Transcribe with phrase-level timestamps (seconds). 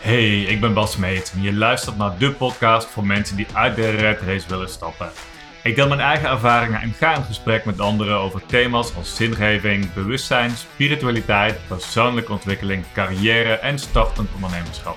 [0.00, 3.76] Hey, ik ben Bas Meet en je luistert naar de podcast voor mensen die uit
[3.76, 5.10] de red race willen stappen.
[5.62, 9.92] Ik deel mijn eigen ervaringen en ga in gesprek met anderen over thema's als zingeving,
[9.92, 14.96] bewustzijn, spiritualiteit, persoonlijke ontwikkeling, carrière en startend ondernemerschap.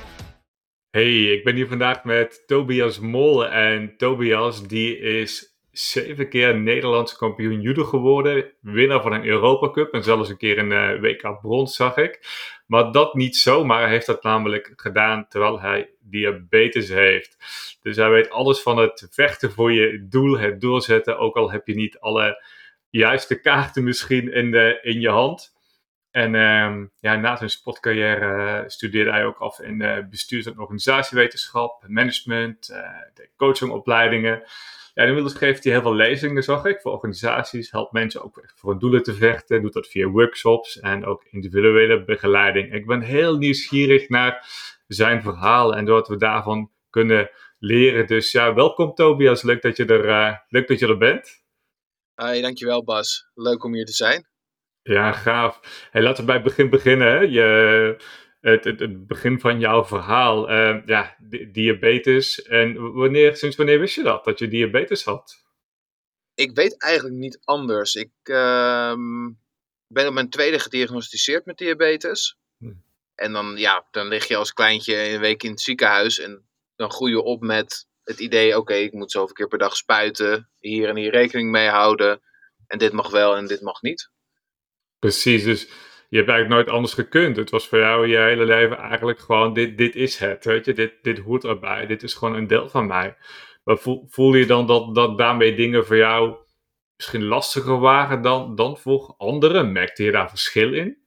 [0.89, 7.15] Hey, ik ben hier vandaag met Tobias Mol en Tobias die is zeven keer Nederlands
[7.15, 8.51] kampioen judo geworden.
[8.59, 12.19] Winnaar van een Europa Cup en zelfs een keer een uh, WK brons zag ik.
[12.67, 13.81] Maar dat niet zomaar.
[13.81, 17.38] Hij heeft dat namelijk gedaan terwijl hij diabetes heeft.
[17.81, 21.17] Dus hij weet alles van het vechten voor je doel, het doorzetten.
[21.17, 22.43] Ook al heb je niet alle
[22.90, 25.53] juiste kaarten misschien in, de, in je hand.
[26.12, 30.59] En uh, ja, na zijn sportcarrière uh, studeerde hij ook af in uh, bestuurs- en
[30.59, 34.43] organisatiewetenschap, management, uh, coachingopleidingen.
[34.93, 37.71] Ja, inmiddels geeft hij heel veel lezingen, zag ik, voor organisaties.
[37.71, 39.61] Helpt mensen ook echt voor hun doelen te vechten.
[39.61, 42.73] Doet dat via workshops en ook individuele begeleiding.
[42.73, 44.48] Ik ben heel nieuwsgierig naar
[44.87, 48.07] zijn verhaal en wat we daarvan kunnen leren.
[48.07, 49.41] Dus ja, welkom Tobias.
[49.41, 51.43] Leuk dat je er, uh, leuk dat je er bent.
[52.15, 53.29] Hey, dankjewel Bas.
[53.34, 54.27] Leuk om hier te zijn.
[54.81, 55.59] Ja, gaaf.
[55.91, 57.07] Hey, laten we bij het begin beginnen.
[57.07, 57.20] Hè.
[57.20, 57.98] Je,
[58.44, 60.52] het, het, het, begin van jouw verhaal.
[60.52, 61.16] Uh, ja,
[61.52, 62.41] diabetes.
[62.41, 65.44] En wanneer, sinds wanneer wist je dat, dat je diabetes had?
[66.36, 67.96] Ik weet eigenlijk niet anders.
[67.96, 68.96] Ik uh,
[69.88, 72.38] ben op mijn tweede gediagnosticeerd met diabetes.
[72.58, 72.74] Hm.
[73.16, 76.19] En dan, ja, dan lig je als kleintje een week in het ziekenhuis.
[76.19, 79.58] En dan groei je op met het idee: oké, okay, ik moet zoveel keer per
[79.58, 80.50] dag spuiten.
[80.59, 82.22] Hier en hier rekening mee houden.
[82.68, 84.09] En dit mag wel en dit mag niet.
[85.00, 85.68] Precies, dus
[86.13, 87.35] je hebt eigenlijk nooit anders gekund.
[87.35, 90.73] Het was voor jou je hele leven eigenlijk gewoon, dit, dit is het, weet je,
[90.73, 93.17] dit, dit hoort erbij, dit is gewoon een deel van mij.
[93.63, 96.35] Maar voel, voel je dan dat, dat daarmee dingen voor jou
[96.95, 99.72] misschien lastiger waren dan, dan voor anderen?
[99.72, 100.97] Merkte je daar verschil in?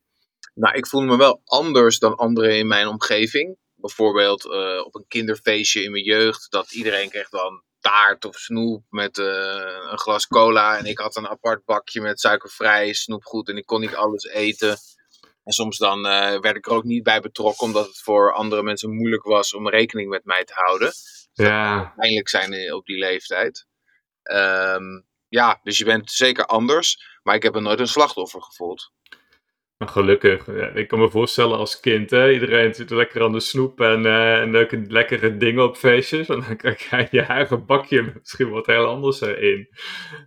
[0.54, 3.56] Nou, ik voelde me wel anders dan anderen in mijn omgeving.
[3.74, 8.84] Bijvoorbeeld uh, op een kinderfeestje in mijn jeugd, dat iedereen kreeg dan taart of snoep
[8.90, 9.26] met uh,
[9.90, 10.78] een glas cola.
[10.78, 14.76] En ik had een apart bakje met suikervrij snoepgoed en ik kon niet alles eten.
[15.46, 18.62] En soms dan uh, werd ik er ook niet bij betrokken, omdat het voor andere
[18.62, 20.88] mensen moeilijk was om rekening met mij te houden.
[20.88, 21.92] Dus ja.
[21.96, 23.66] Pijnlijk zijn op die leeftijd.
[24.32, 28.92] Um, ja, dus je bent zeker anders, maar ik heb er nooit een slachtoffer gevoeld.
[29.78, 30.46] Nou, gelukkig.
[30.46, 34.04] Ja, ik kan me voorstellen als kind, hè, iedereen zit lekker aan de snoep en,
[34.04, 36.28] uh, en leuke, lekkere dingen op feestjes.
[36.28, 39.68] En dan krijg je je eigen bakje misschien wat heel anders in.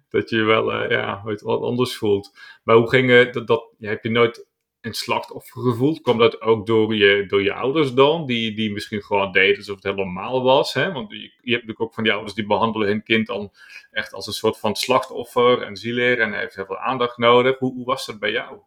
[0.10, 2.38] Dat je je wel uh, ja, wat anders voelt.
[2.64, 3.34] Maar hoe ging het?
[3.34, 4.49] Dat, dat, heb je nooit
[4.82, 6.02] een slachtoffer gevoeld?
[6.02, 8.26] Kwam dat ook door je, door je ouders dan?
[8.26, 10.74] Die, die misschien gewoon deden alsof het heel normaal was?
[10.74, 10.92] Hè?
[10.92, 13.52] Want je, je hebt natuurlijk ook van die ouders die behandelen hun kind dan
[13.92, 17.58] echt als een soort van slachtoffer en zieleer en heeft heel veel aandacht nodig.
[17.58, 18.60] Hoe, hoe was dat bij jou?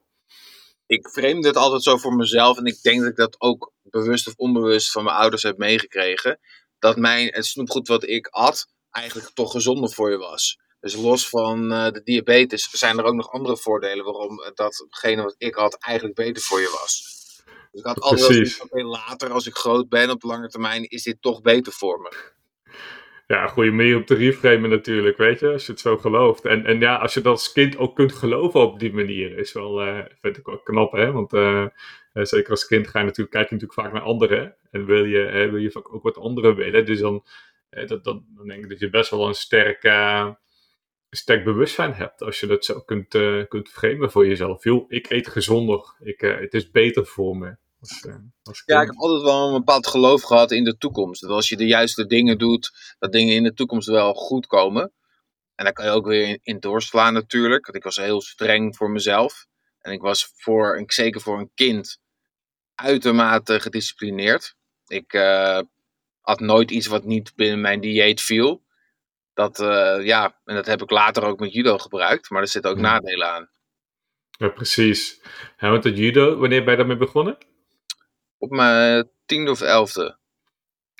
[0.92, 2.58] ik vreemde het altijd zo voor mezelf.
[2.58, 6.40] En ik denk dat ik dat ook bewust of onbewust van mijn ouders heb meegekregen.
[6.78, 10.58] Dat mijn, het snoepgoed wat ik at, eigenlijk toch gezonder voor je was.
[10.82, 15.34] Dus los van uh, de diabetes zijn er ook nog andere voordelen waarom datgene wat
[15.38, 17.20] ik had eigenlijk beter voor je was.
[17.70, 21.16] Dus ik had altijd wel later als ik groot ben op lange termijn is dit
[21.20, 22.32] toch beter voor me
[23.32, 26.44] ja, goede manier om te reframen natuurlijk, weet je, als je het zo gelooft.
[26.44, 29.52] En, en ja, als je dat als kind ook kunt geloven op die manier, is
[29.52, 31.12] wel, uh, vind ik wel knap, hè.
[31.12, 31.66] Want uh,
[32.12, 34.56] zeker als kind ga je natuurlijk, kijk je natuurlijk vaak naar anderen.
[34.70, 36.84] En wil je, wil je vaak ook wat anderen willen.
[36.84, 37.24] Dus dan,
[37.70, 39.82] dat, dat, dan denk ik dat je best wel een sterk,
[41.16, 42.22] sterk bewustzijn hebt.
[42.22, 43.08] Als je dat zo kunt,
[43.48, 44.64] kunt framen voor jezelf.
[44.64, 45.94] Joh, ik eet gezonder.
[46.00, 47.56] Ik, het is beter voor me.
[47.82, 48.14] Eh,
[48.64, 51.20] ja, ik heb altijd wel een bepaald geloof gehad in de toekomst.
[51.20, 54.92] Dat als je de juiste dingen doet, dat dingen in de toekomst wel goed komen.
[55.54, 57.64] En daar kan je ook weer in, in doorslaan natuurlijk.
[57.64, 59.46] Want ik was heel streng voor mezelf.
[59.80, 61.98] En ik was voor, en zeker voor een kind,
[62.74, 64.54] uitermate gedisciplineerd.
[64.86, 65.60] Ik uh,
[66.20, 68.62] had nooit iets wat niet binnen mijn dieet viel.
[69.34, 72.30] Dat, uh, ja, en dat heb ik later ook met judo gebruikt.
[72.30, 73.50] Maar er zitten ook nadelen aan.
[74.38, 75.22] Ja, precies.
[75.56, 77.38] En want het judo, wanneer ben je daarmee begonnen?
[78.42, 80.18] op mijn tiende of elfde.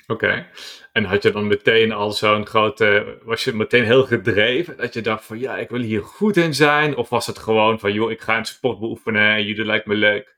[0.07, 0.49] Oké.
[0.91, 3.17] En had je dan meteen al zo'n grote.
[3.23, 4.77] Was je meteen heel gedreven?
[4.77, 6.95] Dat je dacht van ja, ik wil hier goed in zijn?
[6.95, 9.95] Of was het gewoon van joh, ik ga een sport beoefenen en jullie lijkt me
[9.95, 10.35] leuk?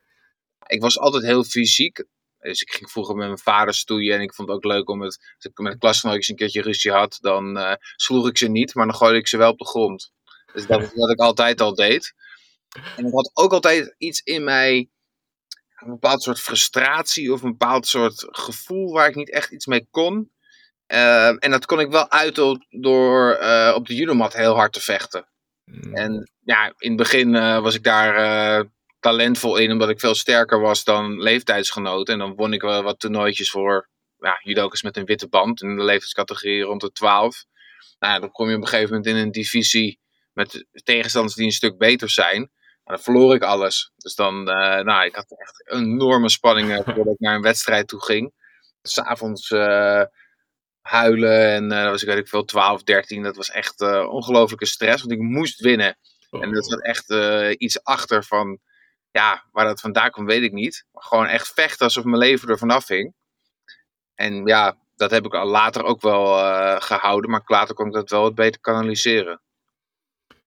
[0.68, 2.06] Ik was altijd heel fysiek.
[2.46, 5.02] Dus ik ging vroeger met mijn vader stoeien en ik vond het ook leuk om
[5.02, 5.34] het.
[5.36, 8.74] Als ik met de klasgenootjes een keertje ruzie had, dan uh, sloeg ik ze niet,
[8.74, 10.12] maar dan gooide ik ze wel op de grond.
[10.54, 12.14] Dus dat is wat ik altijd al deed.
[12.96, 14.90] En ik had ook altijd iets in mij
[15.76, 19.88] een bepaald soort frustratie of een bepaald soort gevoel waar ik niet echt iets mee
[19.90, 20.32] kon.
[20.86, 24.82] Ehm, en dat kon ik wel uiten door uh, op de judomat heel hard te
[24.82, 25.28] vechten.
[25.64, 25.94] Hmm.
[25.94, 28.66] En ja, in het begin uh, was ik daar
[29.06, 32.14] talentvol in, omdat ik veel sterker was dan leeftijdsgenoten.
[32.14, 35.76] En dan won ik wel wat toernooitjes voor ja, judokas met een witte band in
[35.76, 37.46] de leeftijdscategorie rond de 12.
[38.00, 40.00] Nou, dan kom je op een gegeven moment in een divisie
[40.34, 42.40] met tegenstanders die een stuk beter zijn.
[42.84, 43.92] Maar dan verloor ik alles.
[43.98, 48.04] Dus dan, uh, nou, ik had echt enorme spanningen voordat ik naar een wedstrijd toe
[48.04, 48.34] ging.
[48.82, 50.04] S'avonds uh,
[50.82, 53.24] huilen en uh, was ik weet ik veel, 12, 13.
[53.24, 55.98] Dat was echt ongelofelijke stress, want ik moest winnen.
[56.30, 57.14] En dat zat echt
[57.58, 58.60] iets achter van,
[59.16, 60.86] ja, waar dat vandaan komt weet ik niet.
[60.92, 63.14] Maar gewoon echt vechten alsof mijn leven er vanaf hing.
[64.16, 67.94] En ja, dat heb ik al later ook wel uh, gehouden, maar later kon ik
[67.94, 69.42] dat wel wat beter kanaliseren.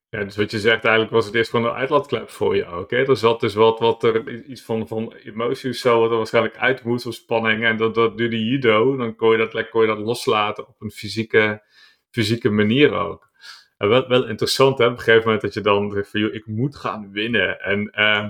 [0.08, 2.90] Ja, dus wat je zegt, eigenlijk was het eerst gewoon een uitlaatklep voor je ook.
[2.90, 3.08] Hè?
[3.08, 6.82] Er zat dus wat, wat er iets van, van emoties zo, wat er waarschijnlijk uit
[6.82, 7.64] moest of spanning.
[7.64, 10.90] En dat, dat die judo, dan kon je dat, kon je dat loslaten op een
[10.90, 11.62] fysieke,
[12.10, 13.28] fysieke manier ook.
[13.76, 16.46] En wel, wel interessant hè, op een gegeven moment dat je dan zegt van, ik
[16.46, 17.60] moet gaan winnen.
[17.60, 18.28] En uh,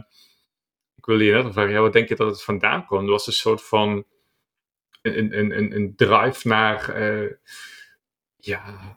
[1.08, 3.05] ik wil je net vragen, ja, wat denk je dat het vandaan kwam?
[3.05, 4.05] Er was een soort van
[5.02, 7.32] een, een, een, een drive naar, uh,
[8.37, 8.96] ja,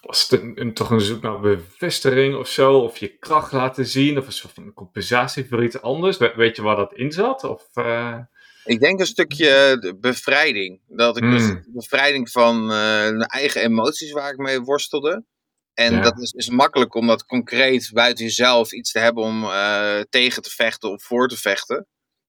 [0.00, 2.78] was het een, een, toch een zoek naar bevestiging of zo?
[2.78, 4.18] Of je kracht laten zien?
[4.18, 6.16] Of een soort van compensatie voor iets anders?
[6.16, 7.44] weet je waar dat in zat?
[7.44, 8.18] Of, uh...
[8.64, 10.80] Ik denk een stukje bevrijding.
[10.86, 11.64] Dat ik dus hmm.
[11.66, 15.24] bevrijding van uh, mijn eigen emoties waar ik mee worstelde.
[15.74, 20.00] En dat is, is makkelijk om dat concreet buiten jezelf iets te hebben om uh,
[20.10, 21.86] tegen te vechten of voor te vechten.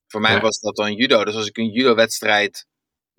[0.07, 1.23] Voor mij was dat dan judo.
[1.23, 2.67] Dus als ik een judo-wedstrijd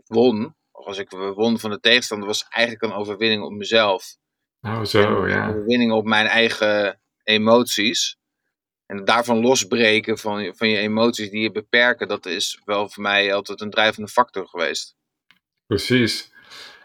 [0.07, 4.17] won, of als ik won van de tegenstander, was eigenlijk een overwinning op mezelf.
[4.61, 5.43] Oh, zo, ja.
[5.43, 8.17] Een overwinning op mijn eigen emoties.
[8.87, 13.35] En daarvan losbreken van, van je emoties die je beperken, dat is wel voor mij
[13.35, 14.95] altijd een drijvende factor geweest.
[15.67, 16.33] Precies.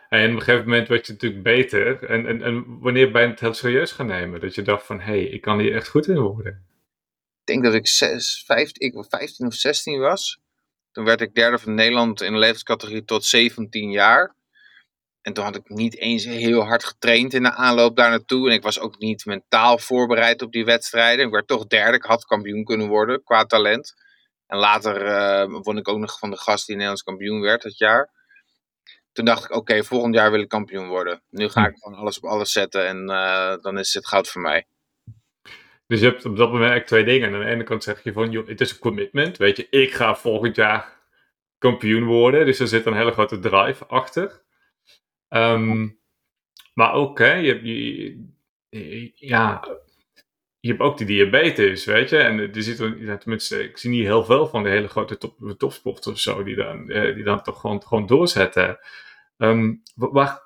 [0.09, 2.03] En op een gegeven moment werd je natuurlijk beter.
[2.03, 4.39] En, en, en wanneer ben je het heel serieus gaan nemen?
[4.39, 6.67] Dat je dacht van, hé, hey, ik kan hier echt goed in worden.
[7.39, 10.39] Ik denk dat ik, zes, vijf, ik 15 of 16 was.
[10.91, 14.35] Toen werd ik derde van Nederland in de levenscategorie tot 17 jaar.
[15.21, 18.50] En toen had ik niet eens heel hard getraind in de aanloop daar naartoe.
[18.50, 21.25] En ik was ook niet mentaal voorbereid op die wedstrijden.
[21.25, 21.97] Ik werd toch derde.
[21.97, 23.94] Ik had kampioen kunnen worden qua talent.
[24.47, 27.77] En later uh, won ik ook nog van de gast die Nederlands kampioen werd dat
[27.77, 28.09] jaar.
[29.19, 31.21] Toen dacht ik, oké, volgend jaar wil ik kampioen worden.
[31.30, 31.68] Nu ga hm.
[31.68, 34.68] ik gewoon alles op alles zetten en uh, dan is het goud voor mij.
[35.88, 37.33] Dus je hebt op dat moment eigenlijk twee dingen.
[37.33, 39.38] Aan de ene kant zeg je van, joh, het is een commitment.
[39.38, 40.98] Weet je, ik ga volgend jaar
[41.57, 42.45] kampioen worden.
[42.45, 44.42] Dus er zit een hele grote drive achter.
[45.30, 46.00] Um,
[46.74, 49.68] maar ook, hè, je, je, ja,
[50.60, 52.18] je hebt ook die diabetes, weet je.
[52.18, 56.07] En er ja, tenminste, ik zie niet heel veel van de hele grote top, topsporters
[56.07, 58.80] of zo, die dan, eh, die dan toch gewoon, gewoon doorzetten.
[59.41, 60.41] Um, waar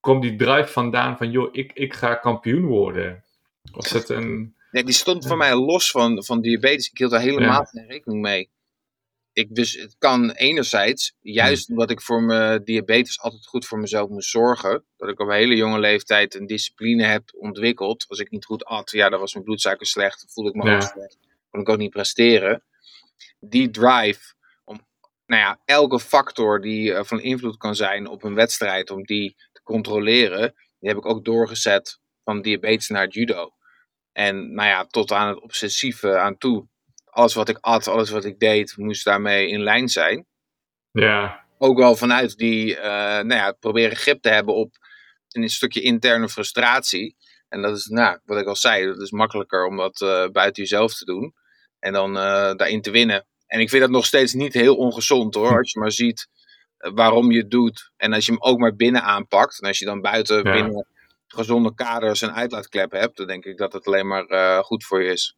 [0.00, 3.24] komt die drive vandaan van, joh, ik, ik ga kampioen worden?
[3.72, 4.54] Was het een...
[4.70, 6.88] Nee, die stond voor mij los van, van diabetes.
[6.88, 8.50] Ik hield daar helemaal geen rekening mee.
[9.32, 11.76] Ik, dus het kan enerzijds, juist hmm.
[11.76, 15.34] omdat ik voor mijn diabetes altijd goed voor mezelf moest zorgen, dat ik op een
[15.34, 18.04] hele jonge leeftijd een discipline heb ontwikkeld.
[18.08, 20.82] Als ik niet goed at, ja, dan was mijn bloedsuiker slecht, voelde ik me ook
[20.82, 21.18] slecht,
[21.50, 22.62] kon ik ook niet presteren.
[23.40, 24.34] Die drive
[25.30, 29.36] nou ja, elke factor die uh, van invloed kan zijn op een wedstrijd, om die
[29.52, 33.50] te controleren, die heb ik ook doorgezet van diabetes naar judo.
[34.12, 36.68] En nou ja, tot aan het obsessieve aan toe.
[37.04, 40.26] Alles wat ik at, alles wat ik deed, moest daarmee in lijn zijn.
[40.90, 41.46] Ja.
[41.58, 44.74] Ook wel vanuit die, uh, nou ja, proberen grip te hebben op
[45.28, 47.16] een stukje interne frustratie.
[47.48, 50.62] En dat is, nou, wat ik al zei, dat is makkelijker om dat uh, buiten
[50.62, 51.34] jezelf te doen.
[51.78, 53.28] En dan daarin te winnen.
[53.50, 55.58] En ik vind dat nog steeds niet heel ongezond hoor.
[55.58, 56.28] Als je maar ziet
[56.76, 57.90] waarom je het doet.
[57.96, 59.60] En als je hem ook maar binnen aanpakt.
[59.60, 60.86] En als je dan buiten binnen
[61.26, 65.02] gezonde kaders en uitlaatklep hebt, dan denk ik dat het alleen maar uh, goed voor
[65.02, 65.36] je is.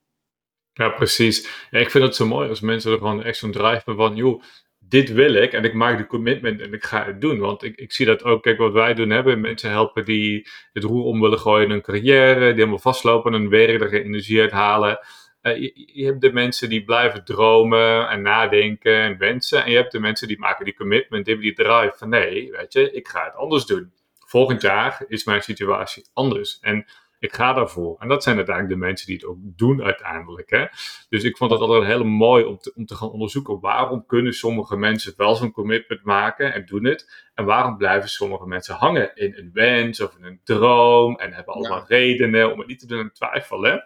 [0.72, 1.48] Ja, precies.
[1.70, 4.16] Ja, ik vind het zo mooi als mensen er gewoon echt zo'n drive hebben van,
[4.16, 4.42] joh,
[4.78, 7.38] dit wil ik en ik maak de commitment en ik ga het doen.
[7.38, 10.84] Want ik, ik zie dat ook, kijk wat wij doen hebben, mensen helpen die het
[10.84, 14.04] roer om willen gooien in hun carrière, die helemaal vastlopen en hun werk er geen
[14.04, 14.98] energie uit halen.
[15.42, 19.64] Uh, je, je, hebt de mensen die blijven dromen en nadenken en wensen.
[19.64, 22.50] En je hebt de mensen die maken die commitment, die hebben die drive van nee,
[22.50, 23.92] weet je, ik ga het anders doen
[24.32, 26.58] volgend jaar is mijn situatie anders.
[26.60, 26.86] En
[27.18, 27.96] ik ga daarvoor.
[27.98, 30.50] En dat zijn uiteindelijk de mensen die het ook doen uiteindelijk.
[30.50, 30.66] Hè?
[31.08, 33.60] Dus ik vond dat altijd heel mooi om te, om te gaan onderzoeken.
[33.60, 37.30] Waarom kunnen sommige mensen wel zo'n commitment maken en doen het?
[37.34, 41.16] En waarom blijven sommige mensen hangen in een wens of in een droom?
[41.16, 43.84] En hebben allemaal redenen om het niet te doen en twijfelen.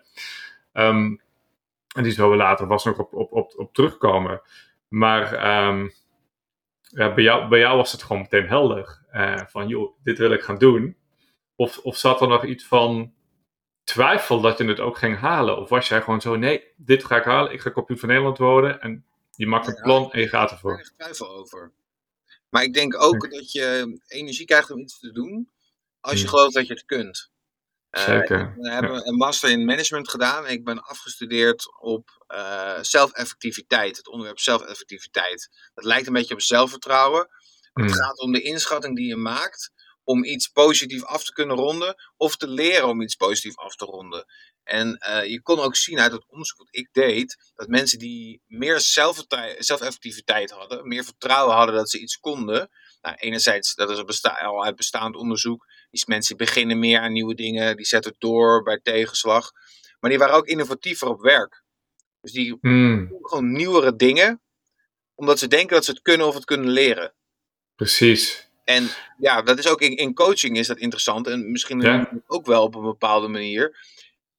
[0.72, 1.20] Um,
[1.96, 4.42] en die zullen we later vast nog op, op, op, op terugkomen.
[4.88, 5.24] Maar
[5.68, 5.92] um,
[6.80, 9.04] ja, bij, jou, bij jou was het gewoon meteen helder.
[9.12, 10.96] Uh, van, joh, dit wil ik gaan doen.
[11.56, 13.14] Of, of zat er nog iets van,
[13.84, 15.58] twijfel dat je het ook ging halen?
[15.58, 18.38] Of was jij gewoon zo, nee, dit ga ik halen, ik ga kampioen van Nederland
[18.38, 20.78] worden en je maakt een plan en je gaat ervoor?
[20.78, 21.72] Ik twijfel over.
[22.48, 25.50] Maar ik denk ook dat je energie krijgt om iets te doen
[26.00, 27.30] als je gelooft dat je het kunt.
[27.90, 28.54] Uh, Zeker.
[28.56, 34.08] We hebben een master in management gedaan en ik ben afgestudeerd op uh, zelfeffectiviteit, het
[34.08, 35.48] onderwerp zelfeffectiviteit.
[35.74, 37.28] Dat lijkt een beetje op zelfvertrouwen.
[37.72, 39.70] Het gaat om de inschatting die je maakt
[40.04, 43.84] om iets positief af te kunnen ronden of te leren om iets positief af te
[43.84, 44.24] ronden.
[44.62, 48.42] En uh, je kon ook zien uit het onderzoek wat ik deed, dat mensen die
[48.46, 48.80] meer
[49.58, 52.70] zelfeffectiviteit hadden, meer vertrouwen hadden dat ze iets konden.
[53.06, 57.34] Nou, enerzijds, dat is besta al uit bestaand onderzoek, die mensen beginnen meer aan nieuwe
[57.34, 59.52] dingen, die zetten door bij tegenslag.
[60.00, 61.62] Maar die waren ook innovatiever op werk.
[62.20, 63.08] Dus die hmm.
[63.08, 64.42] doen gewoon nieuwere dingen,
[65.14, 67.14] omdat ze denken dat ze het kunnen of het kunnen leren.
[67.74, 68.50] Precies.
[68.64, 71.26] En ja, dat is ook in, in coaching is dat interessant.
[71.26, 73.76] En misschien ook wel op een bepaalde manier.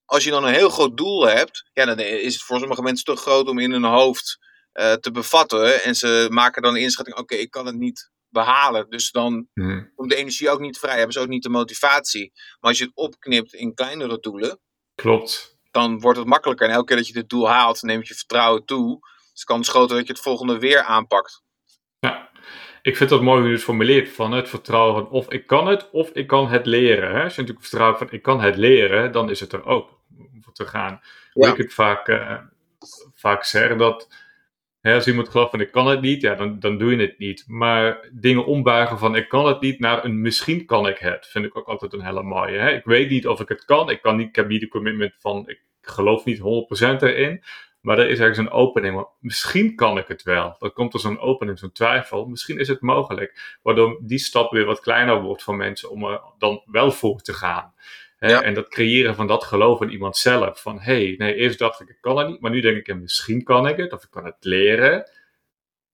[0.05, 3.05] Als je dan een heel groot doel hebt, ja, dan is het voor sommige mensen
[3.05, 4.37] te groot om in hun hoofd
[4.73, 5.83] uh, te bevatten.
[5.83, 8.89] En ze maken dan een inschatting, oké, ik kan het niet behalen.
[8.89, 9.91] Dus dan hmm.
[9.95, 12.31] komt de energie ook niet vrij, hebben ze ook niet de motivatie.
[12.33, 14.59] Maar als je het opknipt in kleinere doelen,
[14.95, 15.55] klopt.
[15.71, 16.67] Dan wordt het makkelijker.
[16.67, 18.99] En elke keer dat je dit doel haalt, neemt je vertrouwen toe.
[19.33, 21.43] Dus het is groter dat je het volgende weer aanpakt.
[21.99, 22.29] Ja,
[22.81, 25.67] ik vind dat mooi hoe je het formuleert van het vertrouwen van of ik kan
[25.67, 27.15] het of ik kan het leren.
[27.15, 27.23] Hè?
[27.23, 30.53] Als je natuurlijk vertrouwen van ik kan het leren, dan is het er ook om
[30.53, 31.01] te gaan.
[31.33, 32.37] Hoe ik het vaak, uh,
[33.13, 34.07] vaak zeg, dat
[34.87, 37.19] hè, als iemand gelooft van ik kan het niet, ja, dan, dan doe je het
[37.19, 37.43] niet.
[37.47, 41.45] Maar dingen ombuigen van ik kan het niet naar een misschien kan ik het, vind
[41.45, 42.57] ik ook altijd een hele mooie.
[42.57, 42.69] Hè?
[42.69, 45.13] Ik weet niet of ik het kan, ik, kan niet, ik heb niet de commitment
[45.19, 46.41] van ik geloof niet 100%
[47.01, 47.43] erin.
[47.81, 49.07] Maar er is ergens een opening.
[49.19, 50.55] Misschien kan ik het wel.
[50.59, 52.25] Dan komt er zo'n opening, zo'n twijfel.
[52.25, 53.57] Misschien is het mogelijk.
[53.61, 57.33] Waardoor die stap weer wat kleiner wordt voor mensen om er dan wel voor te
[57.33, 57.73] gaan.
[58.19, 60.61] En dat creëren van dat geloof in iemand zelf.
[60.61, 62.41] Van hé, hey, nee, eerst dacht ik ik kan het niet.
[62.41, 63.93] Maar nu denk ik misschien kan ik het.
[63.93, 65.09] Of ik kan het leren.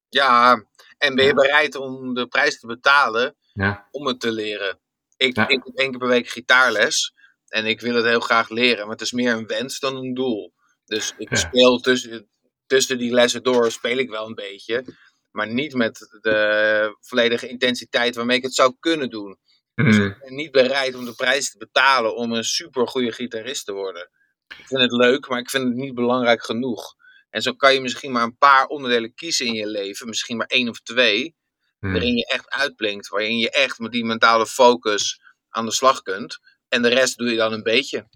[0.09, 0.63] Ja,
[0.97, 3.87] en ben je bereid om de prijs te betalen ja.
[3.91, 4.79] om het te leren?
[5.17, 7.13] Ik, ik heb één keer per week gitaarles.
[7.47, 8.81] En ik wil het heel graag leren.
[8.81, 10.53] Maar het is meer een wens dan een doel.
[10.85, 12.27] Dus ik speel tussen,
[12.65, 14.85] tussen die lessen door, speel ik wel een beetje.
[15.31, 19.37] Maar niet met de volledige intensiteit waarmee ik het zou kunnen doen.
[19.75, 20.05] Dus mhm.
[20.05, 23.73] ik ben niet bereid om de prijs te betalen om een super goede gitarist te
[23.73, 24.09] worden.
[24.57, 26.95] Ik vind het leuk, maar ik vind het niet belangrijk genoeg.
[27.29, 30.47] En zo kan je misschien maar een paar onderdelen kiezen in je leven, misschien maar
[30.47, 31.35] één of twee,
[31.79, 31.91] mhm.
[31.91, 36.39] waarin je echt uitblinkt, waarin je echt met die mentale focus aan de slag kunt.
[36.69, 38.07] En de rest doe je dan een beetje.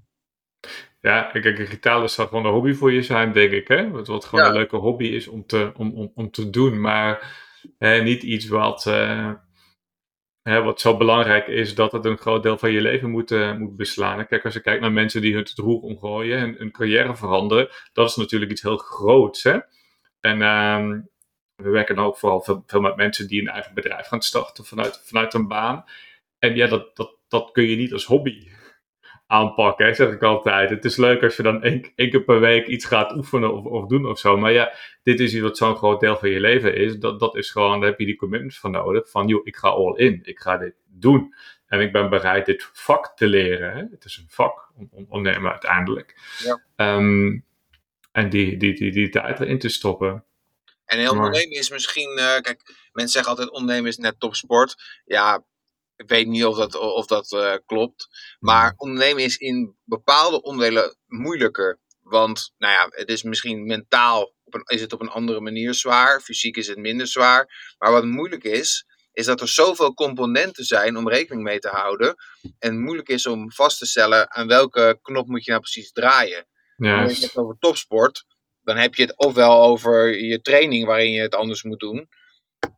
[1.02, 3.68] Ja, kijk, een gitaar zou gewoon een hobby voor je zijn, denk ik.
[3.68, 3.90] Hè?
[3.90, 6.82] Wat, wat gewoon een leuke hobby is om te, om, om, om te doen.
[6.82, 7.36] Maar
[7.78, 9.34] hè, niet iets wat, uh,
[10.48, 13.54] hè, wat zo belangrijk is dat het een groot deel van je leven moet, uh,
[13.54, 14.28] moet beslaan.
[14.28, 17.70] Kijk, als je kijkt naar mensen die hun het roer omgooien en hun carrière veranderen,
[17.94, 19.44] dat is natuurlijk iets heel groots.
[19.44, 19.60] Hè?
[20.20, 21.00] En uh,
[21.56, 25.02] we werken ook vooral veel, veel, met mensen die een eigen bedrijf gaan starten vanuit,
[25.04, 25.86] vanuit een baan.
[26.40, 28.48] En ja, dat, dat, dat kun je niet als hobby
[29.28, 30.70] aanpakken, hè, zeg ik altijd.
[30.70, 33.66] Het is leuk als je dan één, één keer per week iets gaat oefenen of,
[33.66, 34.38] of doen of zo.
[34.38, 36.98] Maar ja, dit is iets wat zo'n groot deel van je leven is.
[36.98, 39.10] Dat, dat is gewoon, daar heb je die commitment van nodig.
[39.10, 40.20] Van, joh, ik ga all in.
[40.24, 41.34] Ik ga dit doen.
[41.68, 43.72] En ik ben bereid dit vak te leren.
[43.72, 43.84] Hè.
[43.92, 44.72] Het is een vak,
[45.10, 46.16] ondernemen uiteindelijk.
[46.44, 46.96] Ja.
[46.96, 47.46] Um,
[48.12, 50.24] en die, die, die, die tijd erin te stoppen.
[50.86, 55.02] En heel ondernemen is misschien, uh, kijk, mensen zeggen altijd ondernemen is net topsport.
[55.06, 55.44] Ja,
[55.98, 58.08] ik weet niet of dat, of dat uh, klopt.
[58.40, 58.78] Maar hmm.
[58.78, 61.80] ondernemen is in bepaalde onderdelen moeilijker.
[62.02, 65.74] Want nou ja, het is misschien mentaal op een, is het op een andere manier
[65.74, 66.22] zwaar.
[66.22, 67.76] Fysiek is het minder zwaar.
[67.78, 72.16] Maar wat moeilijk is, is dat er zoveel componenten zijn om rekening mee te houden.
[72.60, 76.48] En moeilijk is om vast te stellen aan welke knop moet je nou precies draaien.
[76.78, 78.26] Als je het over topsport,
[78.62, 82.08] dan heb je het ofwel over je training waarin je het anders moet doen.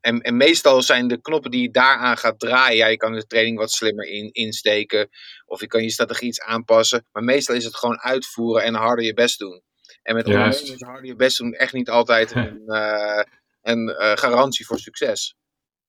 [0.01, 2.77] En, en meestal zijn de knoppen die je daaraan gaat draaien.
[2.77, 5.09] Ja, je kan de training wat slimmer in, insteken.
[5.45, 7.05] Of je kan je strategie iets aanpassen.
[7.11, 9.61] Maar meestal is het gewoon uitvoeren en harder je best doen.
[10.01, 13.23] En met is harder je best doen echt niet altijd een, uh,
[13.61, 15.35] een uh, garantie voor succes.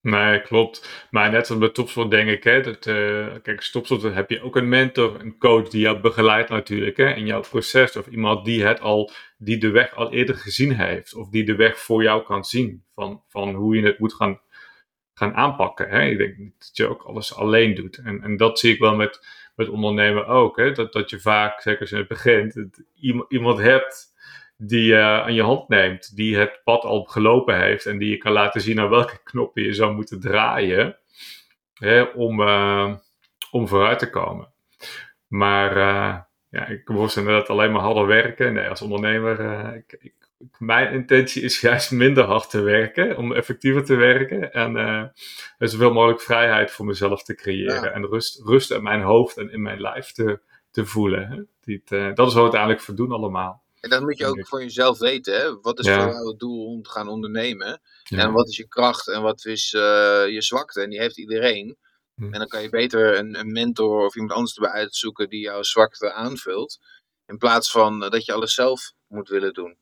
[0.01, 1.07] Nee, klopt.
[1.09, 4.55] Maar net als bij topsport denk ik, hè, dat, uh, kijk, topsport heb je ook
[4.55, 7.97] een mentor, een coach die jou begeleidt natuurlijk, hè, in jouw proces.
[7.97, 11.13] Of iemand die het al, die de weg al eerder gezien heeft.
[11.13, 14.41] Of die de weg voor jou kan zien van, van hoe je het moet gaan,
[15.13, 15.89] gaan aanpakken.
[15.89, 16.05] Hè.
[16.05, 17.97] Ik denk dat je ook alles alleen doet.
[17.97, 21.61] En, en dat zie ik wel met, met ondernemen ook, hè, dat, dat je vaak,
[21.61, 22.65] zeker als je het begint,
[23.29, 24.10] iemand hebt
[24.63, 28.17] die je aan je hand neemt, die het pad al gelopen heeft en die je
[28.17, 30.97] kan laten zien aan welke knoppen je zou moeten draaien
[31.73, 32.95] hè, om, uh,
[33.51, 34.53] om vooruit te komen.
[35.27, 36.17] Maar uh,
[36.49, 38.53] ja, ik moest inderdaad alleen maar harder werken.
[38.53, 40.13] Nee, als ondernemer, uh, ik, ik,
[40.57, 44.53] mijn intentie is juist minder hard te werken, om effectiever te werken.
[44.53, 45.13] En
[45.57, 47.93] zoveel mogelijk vrijheid voor mezelf te creëren.
[47.93, 50.39] En rust, rust in mijn hoofd en in mijn lijf te,
[50.71, 51.27] te voelen.
[51.27, 51.41] Hè?
[51.61, 53.63] Die, dat is wat we uiteindelijk verdoen allemaal.
[53.81, 55.33] En dat moet je ook voor jezelf weten.
[55.33, 55.59] Hè?
[55.59, 57.81] Wat is voor jou het doel om te gaan ondernemen?
[58.03, 60.81] En wat is je kracht en wat is je zwakte?
[60.81, 61.77] En die heeft iedereen.
[62.15, 62.33] Hm.
[62.33, 65.63] En dan kan je beter een, een, mentor of iemand anders erbij uitzoeken die jouw
[65.63, 66.79] zwakte aanvult.
[67.25, 69.77] In plaats van eh, dat je alles zelf moet willen doen.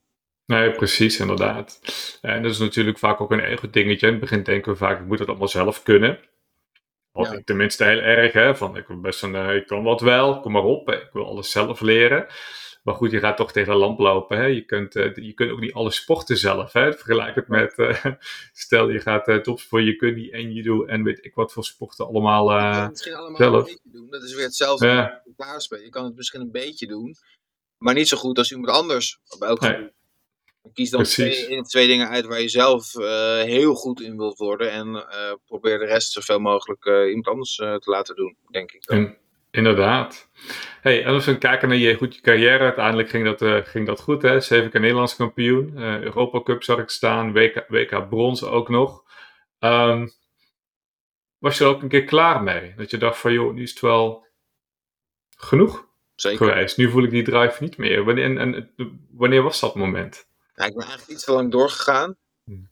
[0.46, 1.80] Nee, precies, inderdaad.
[2.22, 4.06] En dat is natuurlijk vaak ook een eigen dingetje.
[4.06, 6.20] In het begin denken we vaak, ik moet het allemaal zelf kunnen.
[7.12, 10.02] Wat ik tenminste heel erg, hè, van ik, ben best een, eh, ik kan wat
[10.02, 12.28] wel, kom maar op, ik wil alles zelf leren.
[12.90, 14.38] Maar goed, je gaat toch tegen de lamp lopen.
[14.38, 14.46] Hè?
[14.46, 16.74] Je, kunt, uh, je kunt ook niet alle sporten zelf.
[16.74, 16.94] Hè?
[17.04, 18.06] Vergelijk het met, uh,
[18.54, 21.54] stel je gaat uh, topsport, je kunt niet en je doet en weet ik wat
[21.54, 23.56] voor sporten allemaal uh, je misschien allemaal zelf.
[23.56, 24.10] een beetje doen.
[24.10, 25.24] Dat is weer hetzelfde ja.
[25.68, 27.16] Je kan het misschien een beetje doen,
[27.78, 29.90] maar niet zo goed als iemand anders op elk nee.
[30.74, 32.94] Kies dan twee, twee, dingen uit waar je zelf
[33.44, 35.06] heel goed in wilt worden en
[35.46, 38.86] probeer de rest zoveel mogelijk iemand anders te laten doen, denk ik.
[38.86, 39.18] Dan.
[39.52, 40.30] Inderdaad.
[40.82, 43.86] Hey, en als we kijken naar je, goed, je carrière, uiteindelijk ging dat, uh, ging
[43.88, 44.40] dat goed, hè?
[44.40, 45.72] Zeven keer Nederlands kampioen.
[45.76, 49.04] Uh, Europa Cup zag ik staan, WK, WK brons ook nog.
[49.60, 50.12] Um,
[51.38, 52.74] was je er ook een keer klaar mee?
[52.76, 54.28] Dat je dacht van, joh, nu is het wel
[55.38, 56.48] genoeg Zeker.
[56.48, 56.78] geweest.
[56.78, 58.04] Nu voel ik die drive niet meer.
[58.04, 58.72] Wanneer, en, en
[59.12, 60.28] wanneer was dat moment?
[60.56, 62.18] Ja, ik ben eigenlijk iets te lang doorgegaan.
[62.44, 62.70] Hmm.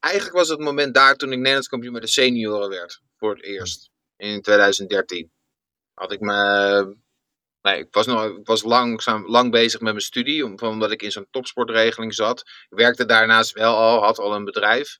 [0.00, 3.02] Eigenlijk was het moment daar toen ik Nederlands kampioen met de senioren werd.
[3.16, 3.90] Voor het eerst.
[4.16, 5.33] In 2013
[5.94, 6.96] had ik me.
[7.62, 11.12] Nee, ik was, nog, ik was lang, lang bezig met mijn studie, omdat ik in
[11.12, 12.40] zo'n topsportregeling zat.
[12.40, 14.98] Ik werkte daarnaast wel al, had al een bedrijf.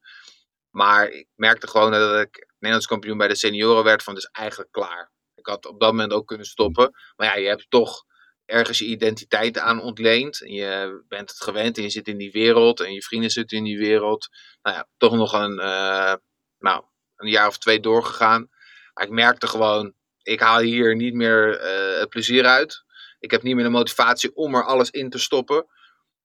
[0.70, 4.72] Maar ik merkte gewoon dat ik Nederlands kampioen bij de senioren werd, van dus eigenlijk
[4.72, 5.12] klaar.
[5.34, 6.94] Ik had op dat moment ook kunnen stoppen.
[7.16, 8.04] Maar ja, je hebt toch
[8.44, 10.42] ergens je identiteit aan ontleend.
[10.42, 13.56] En je bent het gewend en je zit in die wereld en je vrienden zitten
[13.56, 14.28] in die wereld.
[14.62, 16.14] Nou ja, toch nog een, uh,
[16.58, 16.84] nou,
[17.16, 18.48] een jaar of twee doorgegaan.
[18.94, 22.84] Ik merkte gewoon, ik haal hier niet meer uh, het plezier uit.
[23.18, 25.66] Ik heb niet meer de motivatie om er alles in te stoppen.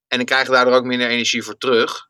[0.07, 2.07] En ik krijg daardoor ook minder energie voor terug.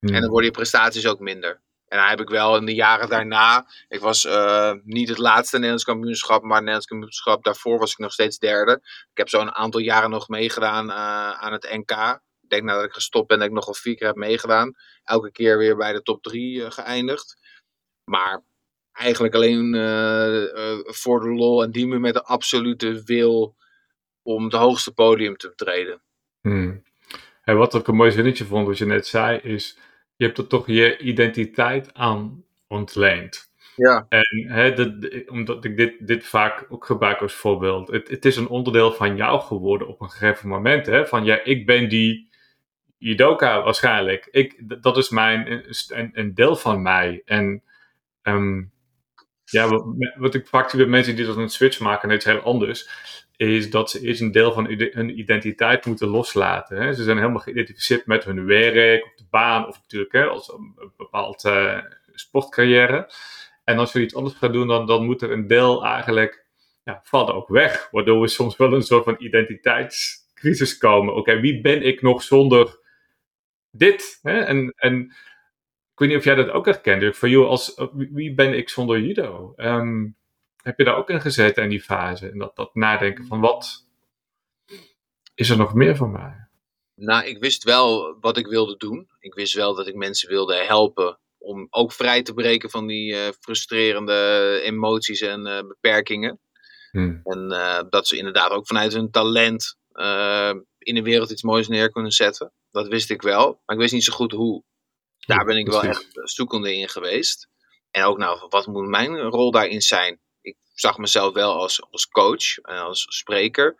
[0.00, 1.60] En dan worden je prestaties ook minder.
[1.88, 3.66] En dan heb ik wel in de jaren daarna.
[3.88, 7.98] Ik was uh, niet het laatste Nederlands kampioenschap, maar het Nederlands kampioenschap daarvoor was ik
[7.98, 8.72] nog steeds derde.
[8.82, 12.20] Ik heb zo een aantal jaren nog meegedaan uh, aan het NK.
[12.40, 14.74] Ik denk nadat ik gestopt ben dat ik nog wel vier keer heb meegedaan.
[15.04, 17.36] Elke keer weer bij de top drie uh, geëindigd.
[18.04, 18.42] Maar
[18.92, 23.56] eigenlijk alleen uh, voor de lol en die me met de absolute wil
[24.22, 26.02] om het hoogste podium te betreden.
[26.40, 26.82] Hmm.
[27.44, 29.78] En wat ik een mooi zinnetje vond, wat je net zei, is:
[30.16, 33.50] je hebt er toch je identiteit aan ontleend.
[33.76, 34.06] Ja.
[34.08, 34.74] En hè,
[35.26, 37.88] omdat ik dit, dit vaak ook gebruik als voorbeeld.
[37.88, 40.86] Het, het is een onderdeel van jou geworden op een gegeven moment.
[40.86, 41.06] Hè?
[41.06, 42.30] Van ja, ik ben die
[42.98, 44.28] judoka waarschijnlijk.
[44.30, 47.22] Ik, dat is mijn, een, een deel van mij.
[47.24, 47.62] En
[48.22, 48.71] um,
[49.52, 49.68] ja,
[50.16, 52.88] wat, ik vaak zie bij mensen die dat een switch maken en iets heel anders,
[53.36, 56.76] is dat ze eerst een deel van hun identiteit moeten loslaten.
[56.76, 56.92] Hè.
[56.92, 60.92] Ze zijn helemaal geïdentificeerd met hun werk, op de baan of natuurlijk hè, als een,
[60.96, 61.78] bepaald uh,
[62.14, 63.10] sportcarrière.
[63.64, 66.46] En als je iets anders gaat doen, dan, dan moet er een deel eigenlijk
[66.84, 67.88] ja, valt ook weg.
[67.90, 71.14] Waardoor we soms wel een soort van identiteitscrisis komen.
[71.14, 72.78] Oké, wie ben ik nog zonder
[73.70, 74.18] dit?
[74.22, 74.38] Hè?
[74.38, 75.14] En, en
[76.02, 77.16] weet niet of jij dat ook herkent.
[77.16, 79.52] Van joh, als, wie ben ik zonder judo?
[79.56, 80.08] Ehm,
[80.62, 82.28] heb je daar ook in gezeten in die fase?
[82.28, 83.86] En dat, dat nadenken van wat
[85.34, 86.48] is er nog meer van mij?
[86.94, 89.08] Nou, ik wist wel wat ik wilde doen.
[89.18, 93.12] Ik wist wel dat ik mensen wilde helpen om ook vrij te breken van die
[93.12, 96.40] uh, frustrerende emoties en uh, beperkingen.
[96.90, 97.20] Hmm.
[97.24, 99.76] En uh, dat ze inderdaad ook vanuit hun talent
[100.78, 102.52] in de wereld iets moois neer kunnen zetten.
[102.70, 104.64] Dat wist ik wel, maar ik wist niet zo goed hoe.
[105.26, 107.48] Daar ben ik wel echt zoekende in geweest.
[107.90, 110.20] En ook nou, wat moet mijn rol daarin zijn?
[110.40, 113.74] Ik zag mezelf wel als, als coach en als spreker.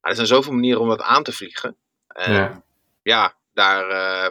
[0.00, 1.76] Maar er zijn zoveel manieren om dat aan te vliegen.
[2.06, 2.62] En ja,
[3.02, 4.30] ja daar uh,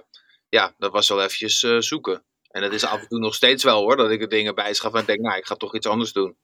[0.50, 2.24] ja, dat was wel eventjes uh, zoeken.
[2.48, 4.93] En dat is af en toe nog steeds wel hoor, dat ik er dingen bijschaf
[4.93, 6.38] en denk, nou, ik ga toch iets anders doen.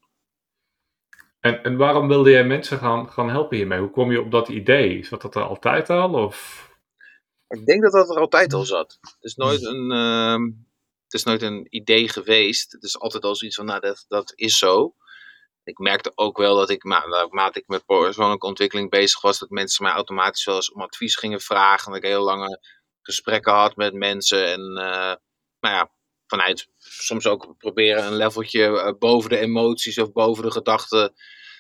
[1.40, 3.80] En, en waarom wilde jij mensen gaan, gaan helpen hiermee?
[3.80, 5.06] Hoe kom je op dat idee?
[5.06, 6.14] Zat dat er altijd al?
[6.14, 6.70] Of
[7.48, 8.98] ik denk dat dat er altijd al zat.
[9.02, 10.56] Het is nooit een, uh,
[11.04, 12.72] het is nooit een idee geweest.
[12.72, 14.96] Het is altijd al zoiets van, nou, dat, dat is zo.
[15.64, 19.50] Ik merkte ook wel dat ik, nou, naarmate ik met persoonlijke ontwikkeling bezig was, dat
[19.50, 21.92] mensen mij automatisch wel eens om advies gingen vragen.
[21.92, 22.60] Dat ik heel lange
[23.02, 24.48] gesprekken had met mensen.
[24.48, 25.16] En uh,
[25.60, 25.92] nou ja,
[26.28, 31.14] vanuit soms ook proberen een leveltje uh, boven de emoties of boven de gedachten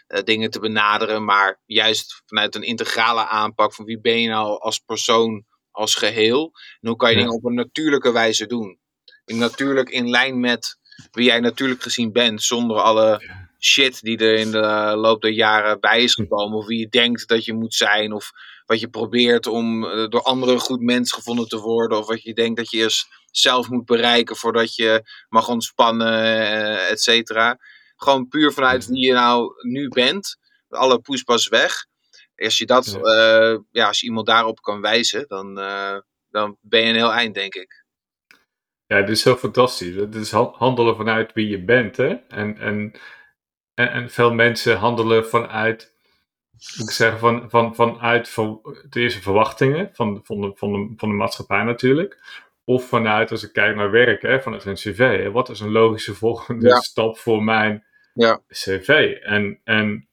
[0.07, 4.59] eh, dingen te benaderen, maar juist vanuit een integrale aanpak van wie ben je nou
[4.59, 6.51] als persoon, als geheel.
[6.81, 8.79] En hoe kan je dingen op een natuurlijke wijze doen.
[9.25, 10.77] natuurlijk in lijn met
[11.11, 13.21] wie jij natuurlijk gezien bent, zonder alle
[13.59, 16.57] shit die er in de loop der jaren bij is gekomen.
[16.57, 18.13] Of wie je denkt dat je moet zijn.
[18.13, 18.31] Of
[18.65, 21.97] wat je probeert om eh, door anderen goed mens gevonden te worden.
[21.97, 26.91] Of wat je denkt dat je eerst zelf moet bereiken voordat je mag ontspannen, uh,
[26.91, 27.59] et cetera.
[27.95, 30.37] Gewoon puur vanuit wie je nou nu bent.
[30.69, 31.85] Alle poespas weg.
[32.43, 33.51] Als je, dat, ja.
[33.53, 33.87] Uh, ja.
[33.87, 35.55] als je iemand daarop kan wijzen, dan,
[36.29, 37.83] dan ben je een heel eind, denk ik.
[38.93, 39.95] Ja, dit is zo fantastisch.
[39.95, 41.97] Het is handelen vanuit wie je bent.
[41.97, 42.13] Hè?
[42.27, 42.93] En, en,
[43.73, 45.93] en, veel mensen handelen vanuit,
[46.77, 50.93] moet ik zeggen, van, van, vanuit van, de eerste verwachtingen van, van, de, van, de,
[50.97, 52.41] van de maatschappij natuurlijk.
[52.63, 54.97] Of vanuit, als ik kijk naar werk, hè, vanuit een cv.
[54.97, 55.31] Hè?
[55.31, 58.41] Wat is een logische volgende stap voor mijn ja.
[58.47, 59.17] cv?
[59.21, 60.07] En, en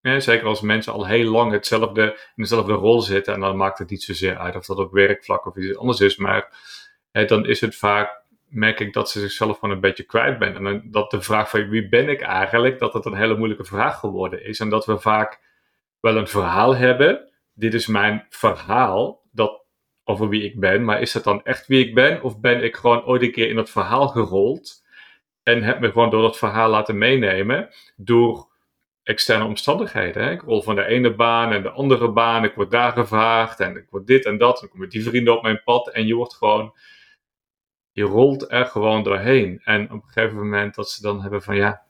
[0.00, 3.34] ja, zeker als mensen al heel lang hetzelfde, in dezelfde rol zitten.
[3.34, 6.16] En dan maakt het niet zozeer uit of dat op werkvlak of iets anders is.
[6.16, 6.52] Maar
[7.26, 10.66] dan is het vaak, merk ik dat ze zichzelf gewoon een beetje kwijt ben.
[10.66, 13.98] En dat de vraag van wie ben ik eigenlijk, dat het een hele moeilijke vraag
[13.98, 14.60] geworden is.
[14.60, 15.40] En dat we vaak
[16.00, 17.30] wel een verhaal hebben.
[17.54, 19.64] Dit is mijn verhaal dat,
[20.04, 20.84] over wie ik ben.
[20.84, 22.22] Maar is het dan echt wie ik ben?
[22.22, 24.86] Of ben ik gewoon ooit een keer in dat verhaal gerold?
[25.42, 27.68] En heb me gewoon door dat verhaal laten meenemen.
[27.96, 28.48] Door
[29.08, 30.22] externe omstandigheden.
[30.22, 30.30] Hè?
[30.30, 32.44] Ik rol van de ene baan en de andere baan.
[32.44, 34.54] Ik word daar gevraagd en ik word dit en dat.
[34.54, 35.88] En dan komen die vrienden op mijn pad.
[35.88, 36.74] En je wordt gewoon
[37.92, 39.60] je rolt er gewoon doorheen.
[39.64, 41.86] En op een gegeven moment dat ze dan hebben van ja,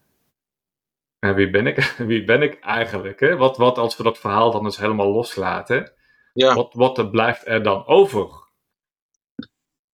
[1.19, 3.21] wie ben ik, wie ben ik eigenlijk?
[3.21, 3.37] Hè?
[3.37, 5.93] Wat, wat als we dat verhaal dan eens helemaal loslaten?
[6.33, 6.55] Ja.
[6.55, 8.47] Wat, wat blijft er dan over?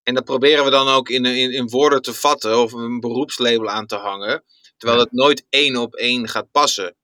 [0.03, 3.69] En dat proberen we dan ook in, in, in woorden te vatten of een beroepslabel
[3.69, 4.45] aan te hangen.
[4.77, 6.97] Terwijl het nooit één op één gaat passen.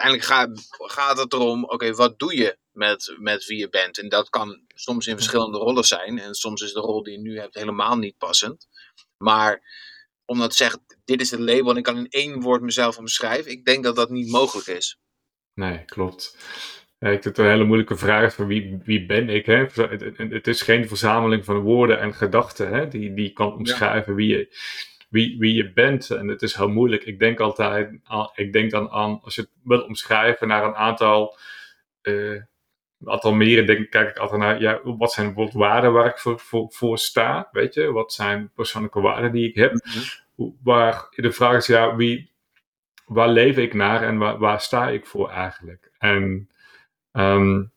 [0.00, 3.98] Uiteindelijk gaat, gaat het erom, oké, wat doe je met, met wie je bent?
[3.98, 6.18] En dat kan soms in verschillende rollen zijn.
[6.18, 8.68] En soms is de rol die je nu hebt helemaal niet passend.
[9.16, 9.62] Maar
[10.24, 12.98] om dat te zeggen, dit is het label en ik kan in één woord mezelf
[12.98, 13.50] omschrijven.
[13.50, 14.98] Ik denk dat dat niet mogelijk is.
[15.54, 16.36] Nee, klopt.
[16.98, 19.46] Ja, ik vind het een hele moeilijke vraag van wie, wie ben ik?
[19.46, 19.66] Hè?
[20.16, 22.88] Het, is geen verzameling van woorden en gedachten hè?
[22.88, 24.56] Die, die kan omschrijven wie, je,
[25.10, 26.10] wie, wie je bent.
[26.10, 27.04] En het is heel moeilijk.
[27.04, 27.98] Ik denk altijd,
[28.34, 31.38] ik denk dan aan, als je het wil omschrijven, naar een aantal
[32.02, 32.42] uh,
[33.04, 36.38] aantal meren denk, kijk ik altijd naar, ja, wat zijn bijvoorbeeld waarden waar ik voor,
[36.38, 37.92] voor, voor sta, weet je?
[37.92, 39.72] Wat zijn persoonlijke waarden die ik heb?
[39.72, 40.48] Mhm.
[40.62, 42.30] Waar de vraag is, ja, wie,
[43.04, 45.90] waar leef ik naar en waar, waar sta ik voor eigenlijk?
[45.98, 46.50] En
[47.12, 47.72] um,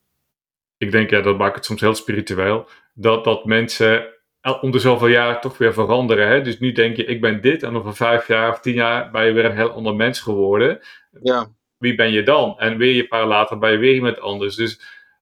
[0.77, 4.13] ik denk, ja, dat maakt het soms heel spiritueel, dat, dat mensen
[4.61, 6.27] om de zoveel jaar toch weer veranderen.
[6.27, 6.41] Hè?
[6.41, 9.25] Dus nu denk je, ik ben dit, en over vijf jaar of tien jaar ben
[9.25, 10.79] je weer een heel ander mens geworden.
[11.21, 11.47] Ja.
[11.77, 12.59] Wie ben je dan?
[12.59, 14.55] En weer een paar later ben je weer iemand anders.
[14.55, 14.81] Dus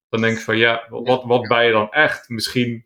[0.09, 2.29] dan denk ik van ja, wat, wat ben je dan echt?
[2.29, 2.85] Misschien,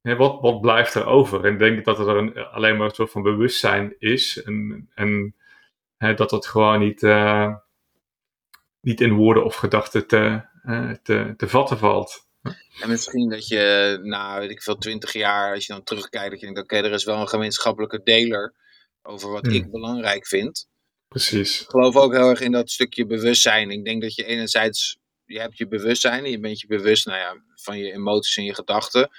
[0.00, 1.44] hè, wat, wat blijft er over?
[1.44, 5.34] En denk ik dat er een, alleen maar een soort van bewustzijn is en, en
[5.96, 7.54] hè, dat het gewoon niet, uh,
[8.80, 12.30] niet in woorden of gedachten te, uh, te, te vatten valt.
[12.80, 16.40] En misschien dat je na, weet ik veel, twintig jaar, als je dan terugkijkt, dat
[16.40, 18.54] je denkt, oké, er is wel een gemeenschappelijke deler
[19.02, 19.54] over wat hmm.
[19.54, 20.68] ik belangrijk vind.
[21.08, 21.60] Precies.
[21.60, 23.70] Ik geloof ook heel erg in dat stukje bewustzijn.
[23.70, 25.00] Ik denk dat je enerzijds
[25.32, 28.44] je hebt je bewustzijn en je bent je bewust nou ja, van je emoties en
[28.44, 29.10] je gedachten.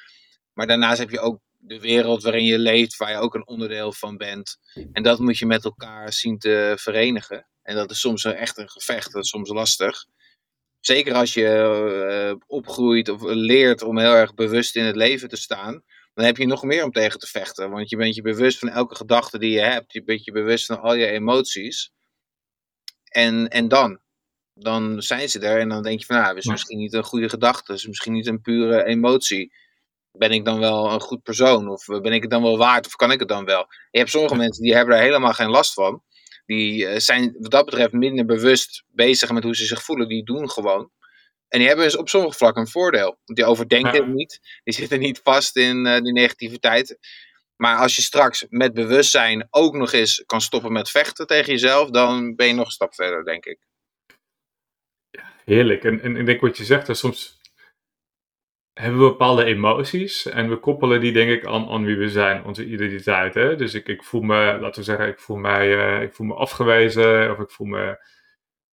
[0.54, 3.94] Maar daarnaast heb je ook de wereld waarin je leeft, waar je ook een onderdeel
[3.94, 4.58] van bent.
[4.92, 7.48] En dat moet je met elkaar zien te verenigen.
[7.62, 10.06] En dat is soms echt een gevecht, dat is soms lastig.
[10.86, 15.36] Zeker als je uh, opgroeit of leert om heel erg bewust in het leven te
[15.36, 17.70] staan, dan heb je nog meer om tegen te vechten.
[17.70, 19.94] Want je bent je bewust van elke gedachte die je hebt.
[19.94, 21.92] Je bent je bewust van al je emoties.
[23.04, 24.02] En, en dan?
[24.54, 27.04] dan zijn ze er en dan denk je van, nou, het is misschien niet een
[27.04, 29.54] goede gedachte, het is misschien niet een pure emotie.
[30.12, 31.70] Ben ik dan wel een goed persoon?
[31.70, 32.86] Of ben ik het dan wel waard?
[32.86, 33.66] Of kan ik het dan wel?
[33.92, 36.04] Je hebt sommige mensen die hebben er helemaal geen last van.
[36.46, 40.08] Die eh, zijn wat dat betreft minder bewust bezig met hoe ze zich voelen.
[40.08, 40.92] Die doen gewoon.
[41.48, 43.20] En die hebben dus op sommige vlakken een voordeel.
[43.26, 44.40] Want die overdenken het niet.
[44.64, 46.98] Die zitten niet vast in uh, die negativiteit.
[47.56, 51.90] Maar als je straks met bewustzijn ook nog eens kan stoppen met vechten tegen jezelf,
[51.90, 53.58] dan ben je nog een stap verder, denk ik
[55.46, 55.84] heerlijk.
[55.84, 57.40] En, en ik denk wat je zegt, dat soms
[58.74, 62.44] hebben we bepaalde emoties en we koppelen die denk ik aan, aan wie we zijn,
[62.44, 63.34] onze identiteit.
[63.34, 63.56] Hè?
[63.56, 66.34] Dus ik, ik voel me, laten we zeggen, ik voel, mij, uh, ik voel me
[66.34, 67.98] afgewezen of ik voel me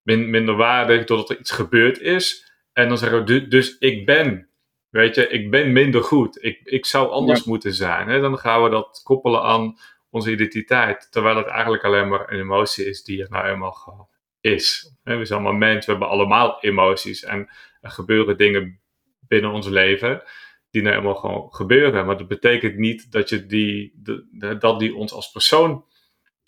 [0.01, 2.53] min, minder waardig doordat er iets gebeurd is.
[2.73, 4.49] En dan zeggen we, dus ik ben,
[4.89, 6.43] weet je, ik ben minder goed.
[6.43, 8.07] Ik, ik zou anders moeten zijn.
[8.07, 8.19] Hè?
[8.19, 9.77] Dan gaan we dat koppelen aan
[10.09, 14.09] onze identiteit, terwijl het eigenlijk alleen maar een emotie is die er nou eenmaal
[14.41, 14.95] is.
[15.03, 17.49] We zijn allemaal mensen, we hebben allemaal emoties en
[17.81, 18.81] er gebeuren dingen
[19.29, 20.23] binnen ons leven
[20.71, 22.05] die nou helemaal gewoon gebeuren.
[22.05, 25.85] Maar dat betekent niet dat, je die, de, dat die ons als persoon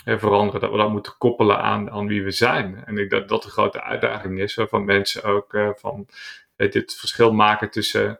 [0.06, 0.62] veranderen.
[0.62, 2.84] Dat we dat moeten koppelen aan, aan wie we zijn.
[2.86, 6.08] En ik denk dat dat de grote uitdaging is van mensen ook uh, van
[6.56, 8.20] dit verschil maken tussen,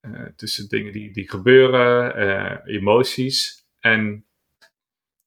[0.00, 4.24] uh, tussen dingen die, die gebeuren, emoties en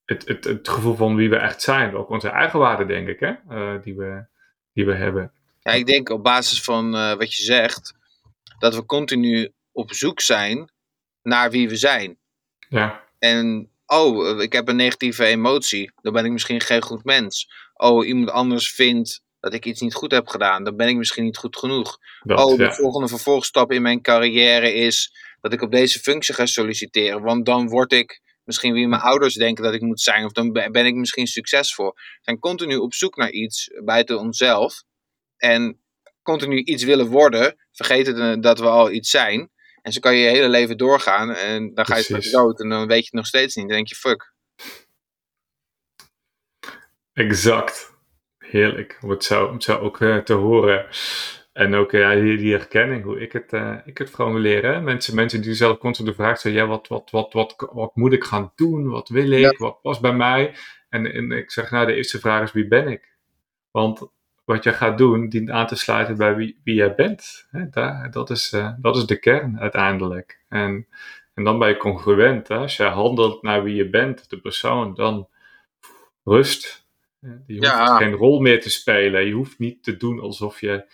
[0.04, 1.94] het, het, het gevoel van wie we echt zijn.
[1.94, 3.34] Ook onze eigen waarde, denk ik, hè?
[3.80, 4.24] die, we,
[4.72, 5.32] die we hebben.
[5.60, 7.95] Ja, ik denk op basis van wat je zegt,
[8.58, 10.70] dat we continu op zoek zijn
[11.22, 12.18] naar wie we zijn.
[12.68, 13.04] Ja.
[13.18, 17.48] En oh, ik heb een negatieve emotie, dan ben ik misschien geen goed mens.
[17.74, 21.24] Oh, iemand anders vindt dat ik iets niet goed heb gedaan, dan ben ik misschien
[21.24, 21.98] niet goed genoeg.
[22.24, 27.22] oh, de volgende vervolgstap in mijn carrière is dat ik op deze functie ga solliciteren,
[27.22, 30.52] want dan word ik misschien wie mijn ouders denken dat ik moet zijn, of dan
[30.52, 31.92] ben ik misschien succesvol.
[31.94, 34.82] We zijn continu op zoek naar iets buiten onszelf
[35.36, 35.80] en
[36.26, 39.50] continu iets willen worden, vergeten dat we al iets zijn.
[39.82, 42.68] En zo kan je je hele leven doorgaan en dan ga je straks dood en
[42.68, 43.66] dan weet je het nog steeds niet.
[43.66, 44.34] Dan denk je, fuck.
[47.12, 47.94] Exact.
[48.38, 50.86] Heerlijk om het zo, om het zo ook uh, te horen.
[51.52, 54.84] En ook ja, die, die herkenning, hoe ik het, uh, ik het leren.
[54.84, 58.12] Mensen, mensen die zelf constant de vraag stellen, ja, wat, wat, wat, wat, wat moet
[58.12, 58.88] ik gaan doen?
[58.88, 59.58] Wat wil ik?
[59.58, 60.54] Wat past bij mij?
[60.88, 63.16] En, en ik zeg, nou, de eerste vraag is, wie ben ik?
[63.70, 64.08] Want
[64.46, 67.46] wat je gaat doen dient aan te sluiten bij wie, wie jij bent.
[67.50, 67.68] Hè?
[67.68, 70.40] Daar, dat, is, uh, dat is de kern uiteindelijk.
[70.48, 70.86] En,
[71.34, 72.48] en dan ben je congruent.
[72.48, 72.56] Hè?
[72.56, 75.28] Als je handelt naar wie je bent, de persoon, dan
[76.24, 76.86] rust.
[77.20, 77.96] Je hoeft ja.
[77.96, 79.26] geen rol meer te spelen.
[79.26, 80.84] Je hoeft niet te doen alsof je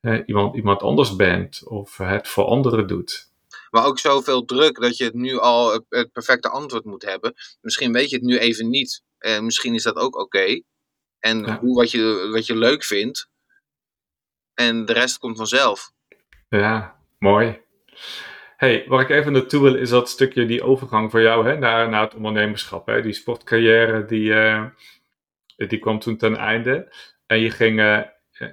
[0.00, 3.28] uh, iemand, iemand anders bent of het voor anderen doet.
[3.70, 7.34] Maar ook zoveel druk dat je het nu al het, het perfecte antwoord moet hebben.
[7.60, 9.02] Misschien weet je het nu even niet.
[9.18, 10.62] En misschien is dat ook oké.
[11.20, 11.58] En ja.
[11.58, 13.30] hoe, wat, je, wat je leuk vindt.
[14.54, 15.92] En de rest komt vanzelf.
[16.48, 17.60] Ja, mooi.
[18.56, 21.88] hey, waar ik even naartoe wil, is dat stukje die overgang voor jou hè, naar,
[21.88, 22.86] naar het ondernemerschap.
[22.86, 23.02] Hè?
[23.02, 24.64] Die sportcarrière, die, uh,
[25.56, 26.92] die kwam toen ten einde.
[27.26, 28.02] En je ging, uh,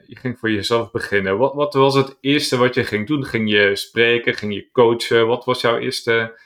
[0.05, 1.37] je ging voor jezelf beginnen.
[1.37, 3.25] Wat, wat was het eerste wat je ging doen?
[3.25, 4.33] Ging je spreken?
[4.35, 5.27] Ging je coachen?
[5.27, 6.39] Wat was jouw eerste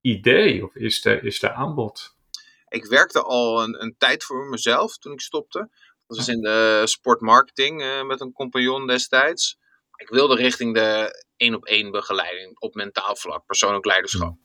[0.00, 2.13] idee of eerste, eerste aanbod?
[2.74, 5.58] Ik werkte al een, een tijd voor mezelf toen ik stopte.
[6.06, 9.58] Dat was in de sportmarketing uh, met een compagnon destijds.
[9.96, 14.36] Ik wilde richting de één op één begeleiding op mentaal vlak, persoonlijk leiderschap.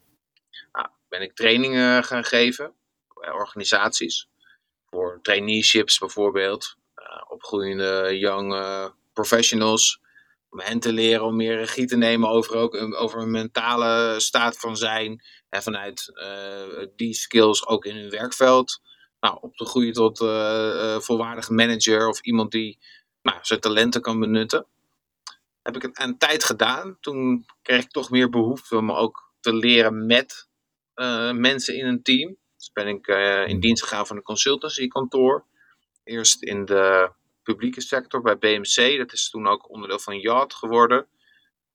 [0.71, 2.73] Nou, ben ik trainingen gaan geven
[3.19, 4.27] bij organisaties.
[4.89, 6.75] Voor traineeships bijvoorbeeld.
[6.95, 8.53] Uh, opgroeiende young
[9.13, 10.01] professionals.
[10.49, 14.59] Om hen te leren om meer regie te nemen over, ook, over een mentale staat
[14.59, 15.23] van zijn.
[15.49, 18.81] En vanuit uh, die skills ook in hun werkveld
[19.19, 22.79] nou, op te groeien tot uh, volwaardige manager of iemand die
[23.21, 24.65] nou, zijn talenten kan benutten.
[25.61, 26.97] Heb ik het een tijd gedaan.
[26.99, 30.47] Toen kreeg ik toch meer behoefte om ook te leren met
[31.33, 32.37] mensen in een team.
[32.57, 33.59] Dus ben ik in hmm.
[33.59, 35.45] dienst gegaan van een consultancykantoor.
[36.03, 37.11] Eerst in de
[37.53, 38.97] publieke sector bij BMC.
[38.97, 41.07] Dat is toen ook onderdeel van Yacht geworden.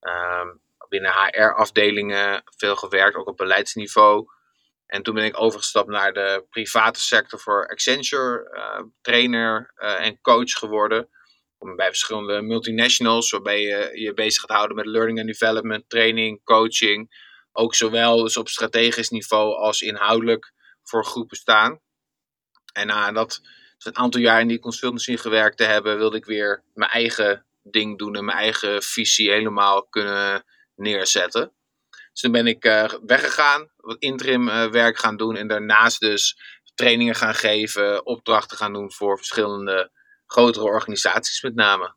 [0.00, 4.26] Um, binnen HR-afdelingen veel gewerkt, ook op beleidsniveau.
[4.87, 10.20] En toen ben ik overgestapt naar de private sector voor Accenture, uh, trainer uh, en
[10.20, 11.08] coach geworden.
[11.76, 17.22] Bij verschillende multinationals, waarbij je je bezig gaat houden met learning and development, training, coaching.
[17.52, 21.80] Ook zowel dus op strategisch niveau als inhoudelijk voor groepen staan.
[22.72, 23.40] En na dat
[23.76, 27.44] dus een aantal jaar in die consultancy gewerkt te hebben, wilde ik weer mijn eigen
[27.62, 30.44] ding doen en mijn eigen visie helemaal kunnen
[30.76, 31.52] neerzetten.
[32.12, 36.38] Dus toen ben ik uh, weggegaan, wat interim uh, werk gaan doen en daarnaast dus
[36.74, 39.90] trainingen gaan geven, opdrachten gaan doen voor verschillende
[40.26, 41.94] grotere organisaties met name.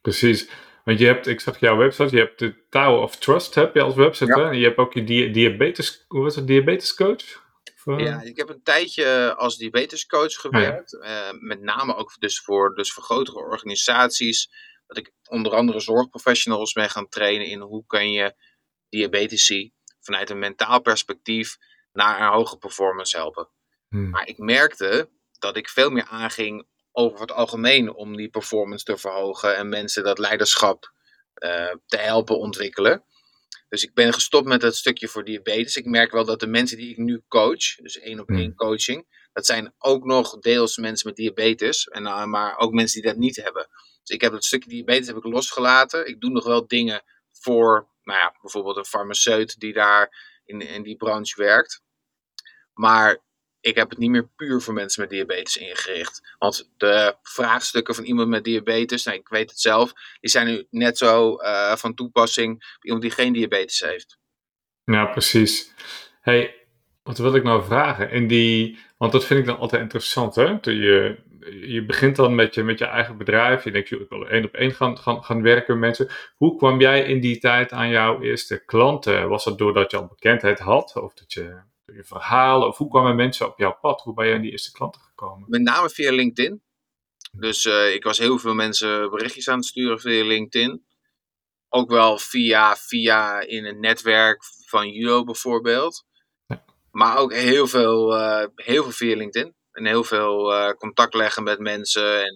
[0.00, 0.48] Precies.
[0.84, 3.82] Want je hebt, ik zag jouw website, je hebt de Tower of Trust heb je
[3.82, 4.40] als website.
[4.40, 4.48] Hè?
[4.50, 7.48] En je hebt ook je diabetes, hoe was het, diabetescoach?
[7.84, 10.92] Ja, ik heb een tijdje als diabetescoach gewerkt.
[10.92, 14.50] Uh, met name ook dus voor, dus voor grotere organisaties
[14.86, 18.34] dat ik onder andere zorgprofessionals ben gaan trainen in hoe kun je
[18.88, 21.56] diabetici vanuit een mentaal perspectief
[21.92, 23.48] naar een hoge performance helpen.
[23.88, 24.10] Hmm.
[24.10, 28.96] Maar ik merkte dat ik veel meer aanging over het algemeen om die performance te
[28.96, 30.92] verhogen en mensen dat leiderschap
[31.44, 33.04] uh, te helpen ontwikkelen.
[33.70, 35.76] Dus ik ben gestopt met het stukje voor diabetes.
[35.76, 38.54] Ik merk wel dat de mensen die ik nu coach, dus één op één hmm.
[38.54, 43.10] coaching, dat zijn ook nog deels mensen met diabetes, en, uh, maar ook mensen die
[43.10, 43.68] dat niet hebben.
[44.02, 46.06] Dus ik heb het stukje diabetes heb ik losgelaten.
[46.08, 47.02] Ik doe nog wel dingen
[47.32, 51.82] voor, nou ja, bijvoorbeeld een farmaceut die daar in, in die branche werkt.
[52.72, 53.22] Maar
[53.60, 56.34] ik heb het niet meer puur voor mensen met diabetes ingericht.
[56.38, 60.66] Want de vraagstukken van iemand met diabetes, nou, ik weet het zelf, die zijn nu
[60.70, 64.18] net zo uh, van toepassing bij iemand die geen diabetes heeft.
[64.84, 65.74] Ja, precies.
[66.20, 66.54] Hey,
[67.02, 68.10] wat wil ik nou vragen?
[68.10, 70.58] In die, want dat vind ik dan altijd interessant, hè?
[70.60, 71.18] Je,
[71.60, 73.64] je begint dan met je, met je eigen bedrijf.
[73.64, 76.08] Je denkt, ik wil één op één gaan, gaan, gaan werken met mensen.
[76.36, 79.28] Hoe kwam jij in die tijd aan jouw eerste klanten?
[79.28, 80.96] Was dat doordat je al bekendheid had?
[80.96, 81.56] Of dat je
[81.94, 82.68] je verhalen?
[82.68, 84.00] Of hoe kwamen mensen op jouw pad?
[84.00, 85.44] Hoe ben je aan die eerste klanten gekomen?
[85.48, 86.62] Met name via LinkedIn.
[87.32, 90.86] Dus uh, ik was heel veel mensen berichtjes aan het sturen via LinkedIn.
[91.68, 96.04] Ook wel via, via in een netwerk van judo bijvoorbeeld.
[96.46, 96.64] Ja.
[96.90, 99.54] Maar ook heel veel, uh, heel veel via LinkedIn.
[99.70, 102.22] En heel veel uh, contact leggen met mensen.
[102.22, 102.34] En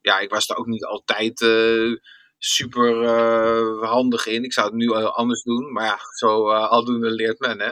[0.00, 1.38] ja, ik was er ook niet altijd
[2.38, 3.08] super
[3.84, 4.44] handig in.
[4.44, 5.72] Ik zou het nu anders doen.
[5.72, 7.70] Maar ja, zo aldoende leert men hè.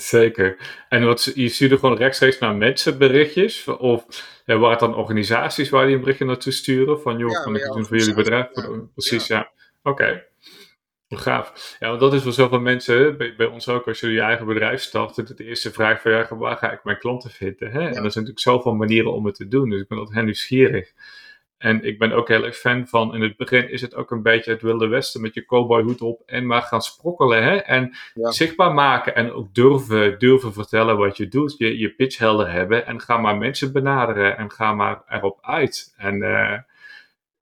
[0.00, 0.56] Zeker.
[0.88, 3.68] En wat, je stuurde gewoon rechtstreeks naar mensen berichtjes?
[3.68, 4.04] Of
[4.44, 7.00] ja, waren het dan organisaties waar die een berichtje naartoe sturen?
[7.00, 8.48] Van joh, ja, kan ik het doen voor jullie bedrijf?
[8.94, 9.50] Precies, ja.
[9.82, 10.02] Oké.
[10.02, 10.26] Okay.
[11.08, 11.76] Gaaf.
[11.78, 14.46] Ja, want dat is voor zoveel mensen, bij, bij, ons ook, als je je eigen
[14.46, 17.70] bedrijf start, de eerste vraag van ja, waar ga ik mijn klanten vinden?
[17.70, 17.80] Hè?
[17.80, 20.24] En er zijn natuurlijk zoveel manieren om het te doen, dus ik ben altijd heel
[20.24, 20.92] nieuwsgierig.
[21.58, 24.22] En ik ben ook heel erg fan van, in het begin is het ook een
[24.22, 27.56] beetje het Wilde Westen met je cowboyhoed op en maar gaan sprokkelen hè?
[27.56, 32.50] en zichtbaar maken en ook durven, durven vertellen wat je doet, je, je pitch helder
[32.50, 35.94] hebben en ga maar mensen benaderen en ga maar erop uit.
[35.96, 36.58] En eh,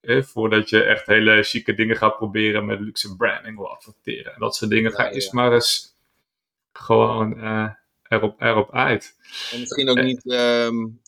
[0.00, 4.40] eh, voordat je echt hele chique dingen gaat proberen met luxe branding of adverteren en
[4.40, 5.96] dat soort dingen, ga eens maar eens
[6.72, 7.38] gewoon...
[7.38, 7.68] Uh,
[8.08, 9.16] erop, erop uit.
[9.52, 11.02] En misschien ook niet um,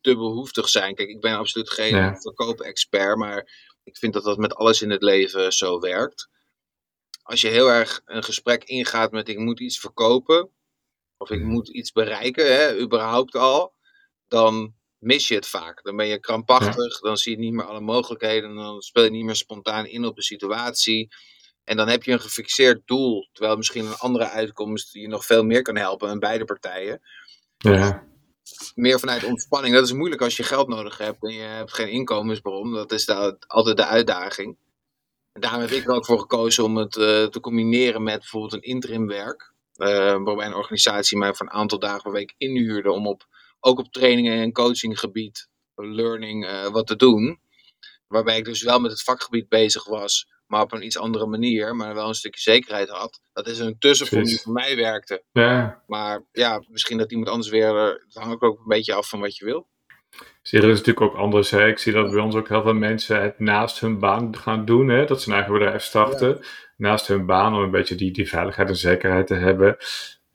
[0.00, 0.94] te behoeftig zijn.
[0.94, 2.16] Kijk, ik ben absoluut geen ja.
[2.16, 3.48] verkoop-expert, maar
[3.84, 6.28] ik vind dat dat met alles in het leven zo werkt.
[7.22, 10.50] Als je heel erg een gesprek ingaat met ik moet iets verkopen,
[11.16, 11.50] of ik mhm.
[11.50, 13.74] moet iets bereiken, hè, überhaupt al,
[14.28, 15.82] dan mis je het vaak.
[15.82, 19.24] Dan ben je krampachtig, dan zie je niet meer alle mogelijkheden, dan speel je niet
[19.24, 21.08] meer spontaan in op de situatie.
[21.66, 25.44] En dan heb je een gefixeerd doel, terwijl misschien een andere uitkomst je nog veel
[25.44, 27.00] meer kan helpen aan beide partijen.
[27.56, 28.04] Ja.
[28.74, 29.74] Meer vanuit ontspanning.
[29.74, 32.72] Dat is moeilijk als je geld nodig hebt en je hebt geen inkomensbron.
[32.72, 34.56] Dat is de, altijd de uitdaging.
[35.32, 38.52] En daarom heb ik er ook voor gekozen om het uh, te combineren met bijvoorbeeld
[38.52, 39.52] een interimwerk.
[39.76, 39.88] Uh,
[40.22, 43.26] waarbij een organisatie mij voor een aantal dagen per week inhuurde om op,
[43.60, 47.40] ook op trainingen en coachinggebied, learning, uh, wat te doen.
[48.08, 51.76] Waarbij ik dus wel met het vakgebied bezig was, maar op een iets andere manier,
[51.76, 53.20] maar wel een stukje zekerheid had.
[53.32, 55.22] Dat is een tussenvorm die voor mij werkte.
[55.32, 55.82] Ja.
[55.86, 59.20] Maar ja, misschien dat iemand anders weer, eh, het hangt ook een beetje af van
[59.20, 59.68] wat je wil.
[60.42, 61.50] Zie, dat is natuurlijk ook anders.
[61.50, 61.66] Hè?
[61.66, 64.88] Ik zie dat bij ons ook heel veel mensen het naast hun baan gaan doen.
[64.88, 65.04] Hè?
[65.04, 66.40] Dat ze een eigen bedrijf starten.
[66.76, 69.76] Naast hun baan om een beetje die, die veiligheid en zekerheid te hebben.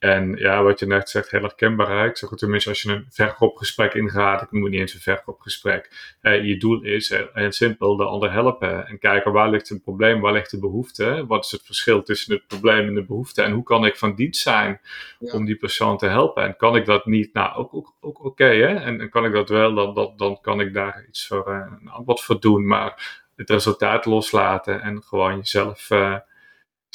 [0.02, 2.06] En ja, wat je net zegt, heel herkenbaar.
[2.06, 5.00] Ik zeg het tenminste, als je een verkoopgesprek ingaat, ik noem het niet eens een
[5.00, 6.16] verkoopgesprek.
[6.22, 8.88] Eh, je doel is heel simpel, de ander helpen.
[8.88, 11.26] En kijken waar ligt een probleem, waar ligt de behoefte.
[11.28, 13.42] Wat is het verschil tussen het probleem en de behoefte?
[13.42, 14.82] En hoe kan ik van dienst zijn
[15.20, 16.44] om die persoon te helpen?
[16.44, 17.34] En kan ik dat niet?
[17.34, 18.46] Nou, ook, ook, ook oké.
[18.46, 18.76] hè?
[18.76, 21.90] En, kan ik dat wel, dan, dan, dan kan ik daar iets voor, uh, een
[21.90, 22.68] antwoord voor doen.
[22.68, 25.90] Maar het resultaat loslaten en gewoon jezelf...
[25.90, 26.16] Uh,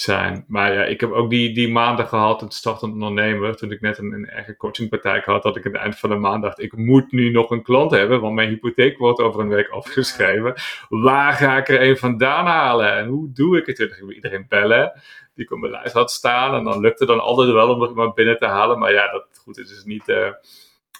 [0.01, 0.45] zijn.
[0.49, 3.99] Maar ja, ik heb ook die, die maanden gehad, het startend ondernemer, toen ik net
[3.99, 6.77] een, een eigen coachingpraktijk had, dat ik aan het eind van de maand dacht, ik
[6.77, 10.55] moet nu nog een klant hebben, want mijn hypotheek wordt over een week afgeschreven.
[10.89, 12.93] Waar ga ik er een vandaan halen?
[12.93, 13.77] En hoe doe ik het?
[13.77, 14.93] Toen ging iedereen bellen,
[15.35, 17.95] die ik op mijn lijst had staan, en dan lukte dan altijd wel om er
[17.95, 18.79] maar binnen te halen.
[18.79, 20.29] Maar ja, dat goed, het is niet, uh,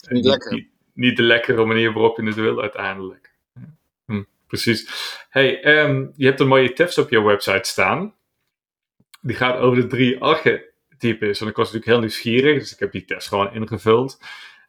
[0.09, 0.67] niet, lekker.
[0.93, 3.35] Niet, de lekkere manier waarop je het wil uiteindelijk.
[4.07, 4.89] Hm, precies.
[5.31, 8.15] Hey, um, je hebt een mooie tips op je website staan
[9.27, 11.41] die gaat over de drie archetypes.
[11.41, 14.19] En ik was natuurlijk heel nieuwsgierig, dus ik heb die test gewoon ingevuld.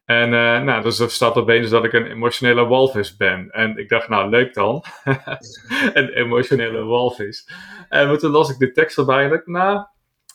[0.05, 3.51] En uh, nou, dus er staat opeens dat ik een emotionele walvis ben.
[3.51, 4.83] En ik dacht, nou, leuk dan.
[5.93, 7.49] een emotionele walvis.
[7.89, 9.85] En toen las ik de tekst erbij en dacht, nou,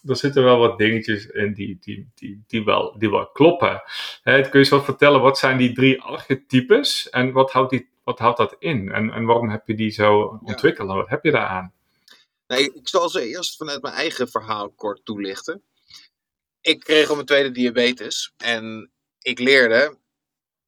[0.06, 3.82] er zitten wel wat dingetjes in die, die, die, die, wel, die wel kloppen.
[4.22, 7.10] He, kun je eens wat vertellen, wat zijn die drie archetypes?
[7.10, 8.92] En wat houdt, die, wat houdt dat in?
[8.92, 10.88] En, en waarom heb je die zo ontwikkeld?
[10.88, 11.72] Wat heb je daaraan?
[12.52, 15.64] Nee, ik zal ze eerst vanuit mijn eigen verhaal kort toelichten.
[16.60, 19.98] Ik kreeg op mijn tweede diabetes en ik leerde,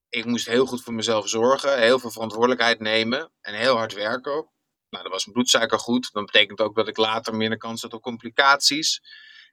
[0.09, 4.33] ik moest heel goed voor mezelf zorgen, heel veel verantwoordelijkheid nemen en heel hard werken.
[4.89, 6.13] Nou, dan was mijn bloedsuiker goed.
[6.13, 9.03] Dat betekent ook dat ik later minder kans had op complicaties.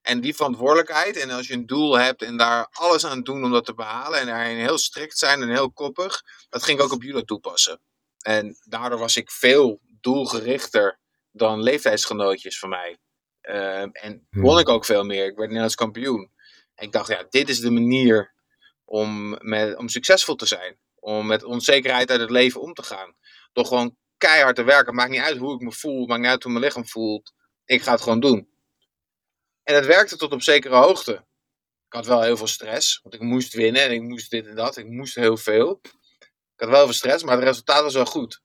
[0.01, 3.51] En die verantwoordelijkheid, en als je een doel hebt en daar alles aan doen om
[3.51, 6.91] dat te behalen, en daarin heel strikt zijn en heel koppig, dat ging ik ook
[6.91, 7.81] op jullie toepassen.
[8.17, 10.99] En daardoor was ik veel doelgerichter
[11.31, 12.97] dan leeftijdsgenootjes van mij.
[13.41, 14.41] Ehm, en hmm.
[14.41, 15.25] won ik ook veel meer.
[15.25, 16.31] Ik werd Nederlands kampioen.
[16.75, 18.33] En ik dacht, ja, dit is de manier
[18.85, 20.77] om, met, om succesvol te zijn.
[20.95, 23.15] Om met onzekerheid uit het leven om te gaan.
[23.53, 24.95] Door gewoon keihard te werken.
[24.95, 26.05] Maakt niet uit hoe ik me voel.
[26.05, 27.33] Maakt niet uit hoe mijn lichaam voelt.
[27.65, 28.49] Ik ga het gewoon doen.
[29.63, 31.13] En het werkte tot op zekere hoogte.
[31.87, 32.99] Ik had wel heel veel stress.
[33.01, 33.81] Want ik moest winnen.
[33.81, 34.77] En ik moest dit en dat.
[34.77, 35.79] Ik moest heel veel.
[36.55, 37.23] Ik had wel veel stress.
[37.23, 38.41] Maar het resultaat was wel goed.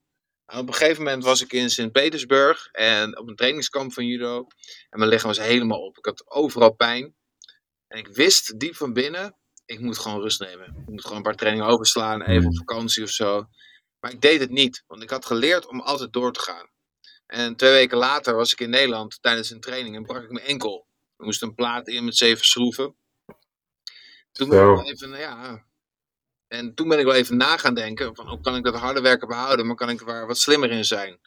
[0.46, 2.66] Op een gegeven moment was ik in Sint-Petersburg.
[2.66, 4.46] En op een trainingskamp van judo.
[4.90, 5.98] En mijn lichaam was helemaal op.
[5.98, 7.14] Ik had overal pijn.
[7.88, 9.36] En ik wist diep van binnen
[9.66, 10.66] ik moet gewoon rust nemen.
[10.66, 12.66] Ik moet gewoon een paar trainingen overslaan, even op hmm.
[12.66, 13.48] vakantie of zo.
[14.00, 16.70] Maar ik deed het niet, want ik had geleerd om altijd door te gaan.
[17.26, 20.46] En twee weken later was ik in Nederland tijdens een training en brak ik mijn
[20.46, 20.86] enkel.
[21.16, 22.96] Ik moest een plaat in met zeven schroeven.
[24.32, 25.64] Toen ben ik even, ja.
[26.48, 29.00] En toen ben ik wel even na gaan denken: van, hoe kan ik dat harde
[29.00, 31.20] werken behouden, maar kan ik er wat slimmer in zijn?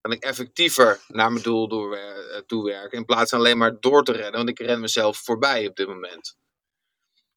[0.00, 4.04] Kan ik effectiever naar mijn doel door, uh, toewerken in plaats van alleen maar door
[4.04, 6.38] te rennen, want ik ren mezelf voorbij op dit moment.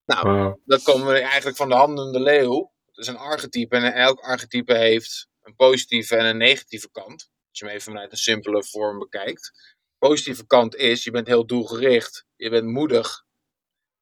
[0.05, 0.59] Nou, wow.
[0.65, 2.71] dan komen we eigenlijk van de handelende leeuw.
[2.85, 7.31] Dat is een archetype en elk archetype heeft een positieve en een negatieve kant.
[7.49, 9.51] Als je hem even vanuit een simpele vorm bekijkt.
[9.99, 13.22] De positieve kant is, je bent heel doelgericht, je bent moedig,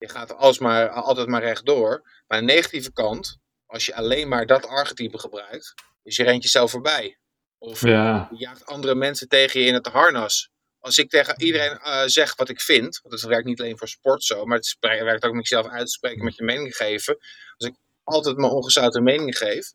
[0.02, 2.10] je gaat alsmaar, altijd maar rechtdoor.
[2.28, 5.74] Maar de negatieve kant, als je alleen maar dat archetype gebruikt,
[6.04, 7.18] is je rent jezelf voorbij.
[7.58, 12.04] Of je jaagt andere mensen tegen je in het harnas als ik tegen iedereen uh,
[12.06, 15.24] zeg wat ik vind, want het werkt niet alleen voor sport zo, maar het werkt
[15.24, 17.18] ook met jezelf uitspreken, met je mening geven.
[17.58, 19.74] Als ik altijd mijn ongezouten mening geef,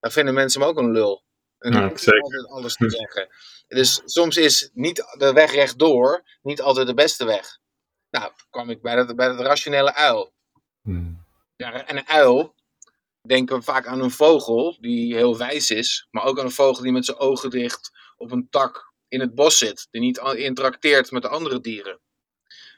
[0.00, 1.24] dan vinden mensen me ook een lul.
[1.58, 3.28] En dan moet ik altijd alles te zeggen.
[3.68, 7.58] Dus soms is niet de weg rechtdoor niet altijd de beste weg.
[8.10, 10.32] Nou, kwam ik bij dat, bij dat rationele uil.
[10.82, 11.24] Hmm.
[11.56, 12.54] Ja, en een uil,
[13.26, 16.82] denken we vaak aan een vogel die heel wijs is, maar ook aan een vogel
[16.82, 21.10] die met zijn ogen dicht op een tak in het bos zit, die niet interacteert
[21.10, 22.00] met de andere dieren.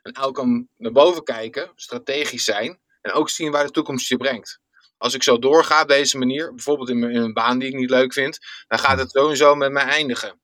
[0.03, 4.17] En elk kan naar boven kijken, strategisch zijn en ook zien waar de toekomst je
[4.17, 4.61] brengt.
[4.97, 7.91] Als ik zo doorga op deze manier, bijvoorbeeld in, in een baan die ik niet
[7.91, 10.41] leuk vind, dan gaat het sowieso met mij eindigen.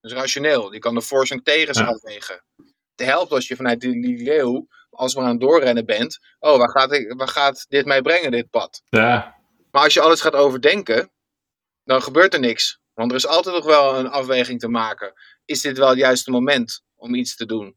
[0.00, 1.96] Dus rationeel, die kan de voor's en tegens ja.
[3.00, 6.18] Het helpt als je vanuit die, leeuw als we aan het doorrennen bent.
[6.38, 8.82] Oh, waar gaat, ik, waar gaat dit mij brengen, dit pad?
[8.88, 9.36] Ja.
[9.70, 11.10] Maar als je alles gaat overdenken,
[11.84, 12.80] dan gebeurt er niks.
[12.94, 15.12] Want er is altijd nog wel een afweging te maken.
[15.44, 17.76] Is dit wel het juiste moment om iets te doen?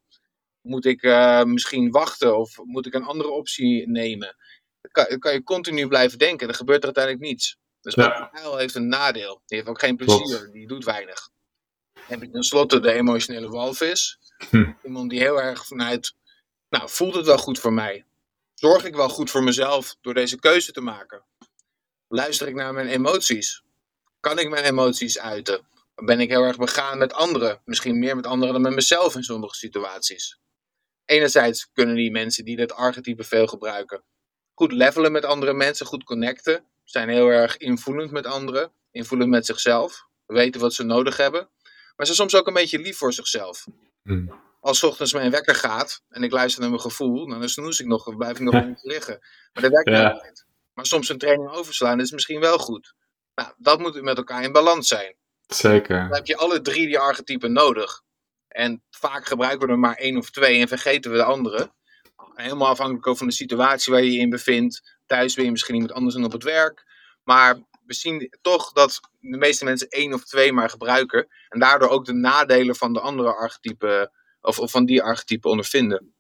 [0.62, 4.36] Moet ik uh, misschien wachten of moet ik een andere optie nemen?
[4.82, 6.48] Dan kan, kan, je continu blijven denken.
[6.48, 7.58] Er gebeurt er uiteindelijk niets.
[7.82, 8.30] Dus ja.
[8.34, 9.42] een heeft een nadeel.
[9.46, 10.50] Die heeft ook geen plezier.
[10.52, 11.30] Die doet weinig.
[12.08, 14.18] Dan je tenslotte de emotionele walvis.
[14.50, 14.72] Hm.
[14.84, 16.16] Iemand die heel erg vanuit,
[16.70, 18.06] nou, voelt het wel goed voor mij?
[18.54, 21.26] Zorg ik wel goed voor mezelf door deze keuze te maken?
[22.08, 23.64] Luister ik naar mijn emoties?
[24.20, 25.68] Kan ik mijn emoties uiten?
[25.96, 27.62] Ben ik heel erg begaan met anderen?
[27.66, 30.40] Misschien meer met anderen dan met mezelf in sommige situaties.
[31.06, 34.04] Enerzijds kunnen die mensen die dit archetype veel gebruiken,
[34.54, 39.46] goed levelen met andere mensen, goed connecten, zijn heel erg invoelend met anderen, invoelend met
[39.46, 41.50] zichzelf, weten wat ze nodig hebben,
[41.96, 43.68] maar zijn soms ook een beetje lief voor zichzelf.
[44.04, 44.42] Hmm.
[44.60, 48.18] Als ochtends mijn wekker gaat en ik luister naar mijn gevoel, dan snoes ik nog
[48.18, 49.18] blijf ik nog even liggen.
[49.54, 50.22] Maar dat werkt ja.
[50.24, 50.46] niet.
[50.74, 52.94] Maar soms een training overslaan is misschien wel goed.
[53.36, 55.16] Nou, dat moet met elkaar in balans zijn.
[55.48, 56.00] Zeker.
[56.00, 58.02] Dan heb je alle drie die archetypen nodig.
[58.48, 61.74] En vaak gebruiken we er maar één of twee en vergeten we de andere.
[62.34, 64.98] Helemaal afhankelijk ook van de situatie waar je je in bevindt.
[65.06, 66.84] Thuis ben je misschien iemand anders dan op het werk.
[67.24, 67.60] Maar
[67.94, 71.28] we zien toch dat de meeste mensen één of twee maar gebruiken.
[71.50, 76.14] En daardoor ook de nadelen van de andere archetypen, of, of van die archetypen ondervinden.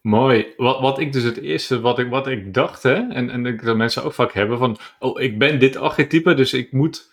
[0.00, 0.52] Mooi.
[0.56, 3.76] Wat, wat ik dus het eerste, wat ik, wat ik dacht, hè, en, en dat
[3.76, 7.12] mensen ook vaak hebben, van, oh, ik ben dit archetype, dus ik moet,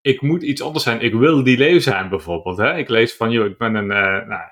[0.00, 1.00] ik moet iets anders zijn.
[1.00, 2.58] Ik wil die leeuw zijn, bijvoorbeeld.
[2.58, 2.76] Hè.
[2.76, 4.42] Ik lees van, joh, ik ben een, uh, nou,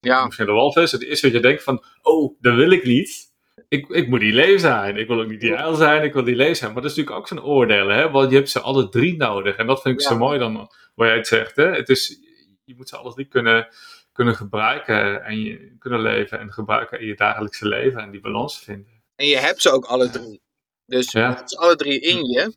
[0.00, 0.24] ja.
[0.24, 0.92] misschien de walvis.
[0.92, 3.34] Het eerste wat je denkt van, oh, dat wil ik niet.
[3.68, 4.96] Ik, ik moet die leeuw zijn.
[4.96, 6.72] Ik wil ook niet die uil zijn, ik wil die leeuw zijn.
[6.72, 9.56] Maar dat is natuurlijk ook zo'n oordeel, hè, want je hebt ze alle drie nodig.
[9.56, 10.54] En dat vind ik zo mooi dan,
[10.94, 11.66] wat jij het zegt, hè.
[11.66, 12.18] Het is,
[12.64, 13.68] je moet ze alle drie kunnen
[14.16, 18.58] kunnen gebruiken en je kunnen leven en gebruiken in je dagelijkse leven en die balans
[18.58, 19.02] vinden.
[19.16, 20.40] En je hebt ze ook alle drie.
[20.86, 22.56] Dus je hebt ze alle drie in je.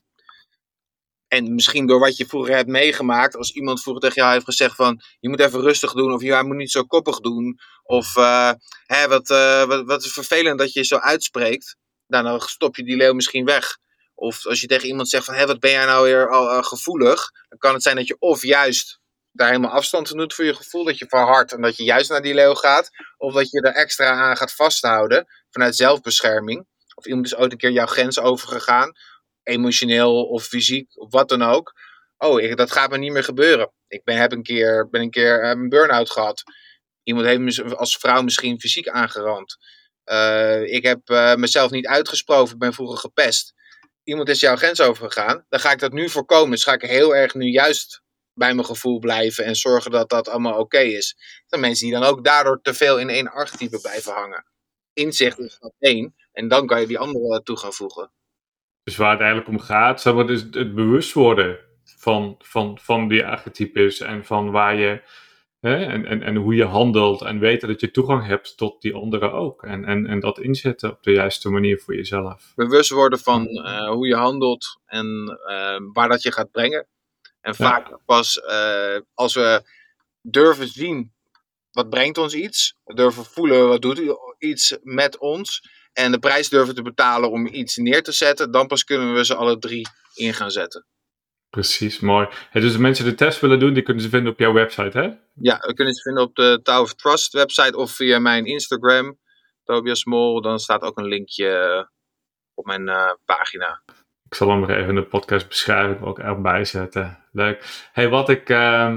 [1.30, 4.74] En misschien door wat je vroeger hebt meegemaakt, als iemand vroeger tegen jou heeft gezegd
[4.74, 7.58] van je moet even rustig doen of je moet niet zo koppig doen.
[7.82, 8.52] Of uh,
[8.86, 11.76] hè, wat, uh, wat, wat is vervelend dat je zo uitspreekt.
[12.06, 13.78] Nou, dan stop je die leeuw misschien weg.
[14.14, 16.62] Of als je tegen iemand zegt van hé, wat ben jij nou weer al uh,
[16.62, 17.30] gevoelig.
[17.48, 19.00] Dan kan het zijn dat je of juist
[19.32, 20.84] daar helemaal afstand van doet voor je gevoel.
[20.84, 22.90] Dat je verhardt en dat je juist naar die leeuw gaat.
[23.16, 26.66] Of dat je er extra aan gaat vasthouden vanuit zelfbescherming.
[26.94, 28.92] Of iemand is ooit een keer jouw grens overgegaan.
[29.50, 31.72] Emotioneel of fysiek of wat dan ook.
[32.18, 33.72] Oh, dat gaat me niet meer gebeuren.
[33.88, 36.42] Ik ben, heb een keer, ben een keer uh, een burn-out gehad.
[37.02, 39.56] Iemand heeft me als vrouw misschien fysiek aangerand.
[40.04, 43.54] Eh, ik heb eh, mezelf niet uitgesproken, ben vroeger gepest.
[44.02, 45.46] Iemand is jouw grens overgegaan.
[45.48, 46.50] Dan ga ik dat nu voorkomen.
[46.50, 50.28] Dus ga ik heel erg nu juist bij mijn gevoel blijven en zorgen dat dat
[50.28, 51.16] allemaal oké is.
[51.46, 54.44] Zijn mensen die dan ook daardoor te veel in één archetype blijven hangen.
[54.92, 56.14] Inzicht is dat één.
[56.32, 58.12] En dan kan je die andere toe gaan voegen.
[58.82, 61.58] Dus waar het eigenlijk om gaat, zeg maar, is het bewust worden
[61.96, 65.02] van, van, van die archetypes en van waar je
[65.60, 68.94] hè, en, en, en hoe je handelt en weten dat je toegang hebt tot die
[68.94, 69.62] anderen ook.
[69.62, 72.52] En, en, en dat inzetten op de juiste manier voor jezelf.
[72.54, 76.86] Bewust worden van uh, hoe je handelt en uh, waar dat je gaat brengen.
[77.40, 77.98] En vaak ja.
[78.04, 79.62] pas uh, als we
[80.22, 81.12] durven zien
[81.70, 84.02] wat brengt ons iets, durven voelen wat doet
[84.38, 88.66] iets met ons en de prijs durven te betalen om iets neer te zetten, dan
[88.66, 90.86] pas kunnen we ze alle drie in gaan zetten.
[91.50, 92.28] Precies, mooi.
[92.50, 94.98] Hey, dus als mensen de test willen doen, die kunnen ze vinden op jouw website,
[94.98, 95.10] hè?
[95.34, 99.18] Ja, we kunnen ze vinden op de Tower of Trust website of via mijn Instagram,
[99.64, 100.40] Tobias Mol.
[100.40, 101.90] Dan staat ook een linkje
[102.54, 103.82] op mijn uh, pagina.
[104.24, 107.26] Ik zal hem nog even in de podcast beschrijving ook erbij zetten.
[107.32, 107.88] Leuk.
[107.92, 108.48] Hey, wat ik...
[108.48, 108.96] Uh,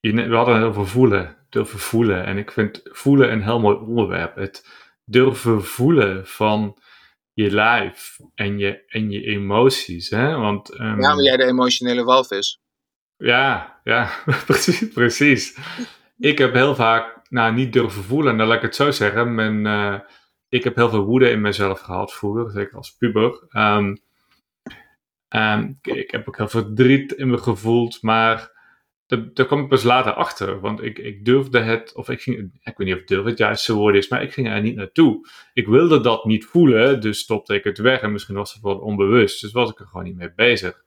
[0.00, 2.24] we hadden het over voelen, durven voelen.
[2.24, 4.36] En ik vind voelen een heel mooi onderwerp.
[4.36, 4.66] Het
[5.04, 6.76] durven voelen van
[7.32, 10.10] je lijf en je, en je emoties.
[10.10, 10.36] Hè?
[10.36, 12.60] Want, um, ja, maar jij de emotionele walvis.
[13.16, 14.10] Ja, ja,
[14.46, 15.58] precies, precies.
[16.18, 19.34] Ik heb heel vaak, nou niet durven voelen, dan laat ik het zo zeggen.
[19.34, 20.00] Mijn, uh,
[20.48, 23.46] ik heb heel veel woede in mezelf gehad vroeger, zeker als puber.
[23.50, 23.98] Um,
[25.28, 28.50] um, ik heb ook heel veel verdriet in me gevoeld, maar
[29.18, 30.60] daar kwam ik pas later achter.
[30.60, 33.74] Want ik, ik durfde het, of ik ging, ik weet niet of durf het juiste
[33.74, 35.28] woord is, maar ik ging er niet naartoe.
[35.52, 38.00] Ik wilde dat niet voelen, dus stopte ik het weg.
[38.00, 40.82] En misschien was het wel onbewust, dus was ik er gewoon niet mee bezig.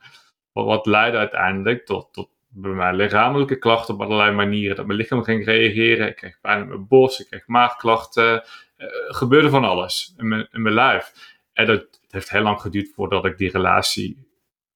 [0.52, 4.76] Wat, leidde uiteindelijk tot, tot bij mij lichamelijke klachten op allerlei manieren.
[4.76, 6.08] Dat mijn lichaam ging reageren.
[6.08, 8.44] Ik kreeg pijn in mijn borst, ik kreeg maagklachten.
[8.78, 11.12] Uh, gebeurde van alles in mijn, in mijn lijf.
[11.54, 14.28] En dat, het heeft heel lang geduurd voordat ik die relatie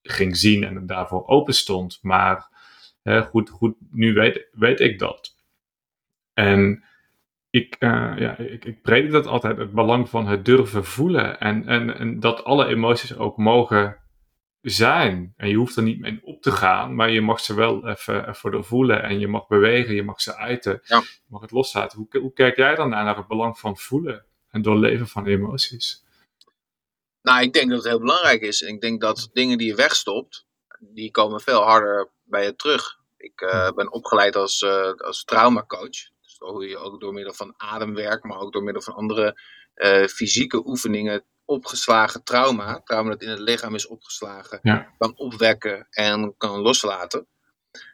[0.02, 2.00] ging zien en daarvoor open stond.
[2.02, 2.49] Maar
[3.02, 5.36] Hè, goed, goed, nu weet, weet ik dat.
[6.34, 6.84] En
[7.50, 11.40] ik, uh, ja, ik, ik predik dat altijd, het belang van het durven voelen.
[11.40, 13.98] En, en, en dat alle emoties ook mogen
[14.62, 15.34] zijn.
[15.38, 18.30] En je hoeft er niet mee op te gaan, maar je mag ze wel even,
[18.30, 19.04] even voelen.
[19.04, 20.82] En je mag bewegen, je mag ze uiten.
[20.84, 20.98] Ja.
[21.00, 21.98] Je mag het loslaten.
[21.98, 26.04] Hoe, hoe kijk jij dan naar het belang van voelen en doorleven van emoties?
[27.22, 28.62] Nou, ik denk dat het heel belangrijk is.
[28.62, 30.48] Ik denk dat dingen die je wegstopt,
[30.80, 32.98] die komen veel harder bij je terug.
[33.18, 35.90] Ik uh, ben opgeleid als, uh, als traumacoach.
[36.22, 39.42] Dus hoe je ook door middel van ademwerk, maar ook door middel van andere
[39.76, 44.94] uh, fysieke oefeningen opgeslagen trauma, trauma dat in het lichaam is opgeslagen, ja.
[44.98, 47.28] kan opwekken en kan loslaten.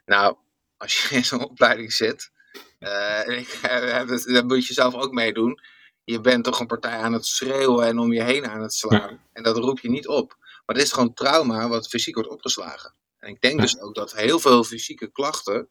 [0.05, 0.35] Nou,
[0.77, 2.31] als je in zo'n opleiding zit,
[4.33, 5.59] dat moet je zelf ook meedoen.
[6.03, 9.11] Je bent toch een partij aan het schreeuwen en om je heen aan het slaan.
[9.11, 9.19] Ja.
[9.33, 10.35] En dat roep je niet op.
[10.65, 12.93] Maar het is gewoon trauma wat fysiek wordt opgeslagen.
[13.25, 15.69] En ik denk dus ook dat heel veel fysieke klachten,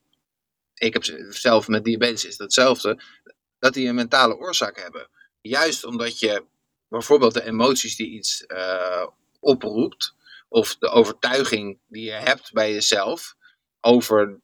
[0.75, 3.03] ik heb zelf met diabetes is hetzelfde,
[3.59, 5.09] dat die een mentale oorzaak hebben.
[5.41, 6.45] Juist omdat je
[6.89, 9.07] bijvoorbeeld de emoties die iets uh,
[9.41, 10.15] oproept,
[10.49, 13.37] of de overtuiging die je hebt bij jezelf
[13.81, 14.41] over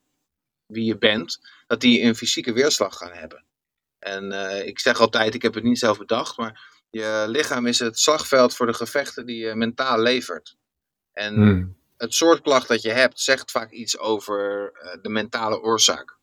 [0.66, 3.44] wie je bent, dat die een fysieke weerslag gaan hebben.
[3.98, 7.78] En uh, ik zeg altijd, ik heb het niet zelf bedacht, maar je lichaam is
[7.78, 10.56] het slagveld voor de gevechten die je mentaal levert.
[11.12, 15.60] En hmm het soort klacht dat je hebt zegt vaak iets over uh, de mentale
[15.60, 16.18] oorzaak.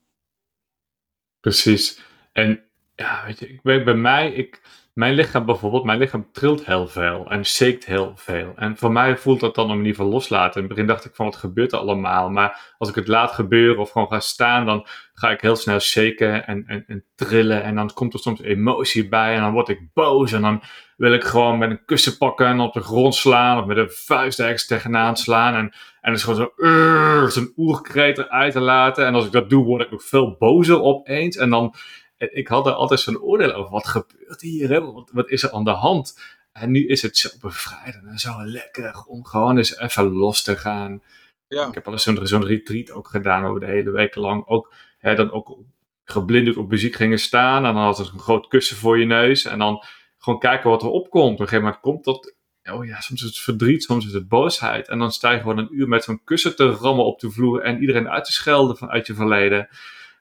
[1.39, 1.99] Precies.
[2.32, 4.61] En ja, weet je, ik weet bij mij, ik,
[4.97, 8.53] mijn lichaam bijvoorbeeld, mijn lichaam trilt heel veel en shakt heel veel.
[8.55, 10.53] En voor mij voelt dat dan om in ieder geval loslaten.
[10.53, 12.29] In het begin dacht ik van wat gebeurt er allemaal?
[12.29, 15.79] Maar als ik het laat gebeuren of gewoon ga staan, dan ga ik heel snel
[15.79, 17.63] shaken en, en, en trillen.
[17.63, 20.31] En dan komt er soms emotie bij en dan word ik boos.
[20.31, 20.61] En dan
[20.95, 23.91] wil ik gewoon met een kussen pakken en op de grond slaan of met een
[23.91, 25.55] vuist ergens tegenaan slaan.
[25.55, 29.05] En, en is gewoon zo, uh, zo'n oerkreet eruit te laten.
[29.05, 31.37] En als ik dat doe, word ik nog veel bozer opeens.
[31.37, 31.73] En dan
[32.18, 33.72] ik had er altijd zo'n oordeel over.
[33.72, 34.70] Wat gebeurt hier?
[34.70, 34.82] Hè?
[34.82, 36.20] Wat, wat, is er aan de hand?
[36.51, 40.55] En nu is het zo bevrijdend en zo lekker om gewoon eens even los te
[40.55, 41.01] gaan.
[41.47, 41.68] Ja.
[41.68, 44.47] Ik heb al eens zo'n zo'n retreat ook gedaan over de hele week lang.
[44.47, 45.57] Ook, hè, dan ook
[46.03, 47.65] geblinddoekt op muziek gingen staan.
[47.65, 49.45] En dan had er een groot kussen voor je neus.
[49.45, 49.84] En dan
[50.18, 51.34] gewoon kijken wat er opkomt.
[51.34, 52.36] Op een gegeven moment komt dat
[52.72, 54.88] oh ja, soms is het verdriet, soms is het boosheid.
[54.88, 57.61] En dan sta je gewoon een uur met zo'n kussen te rammen op de vloer
[57.61, 59.70] en iedereen uit te schelden vanuit je verleden.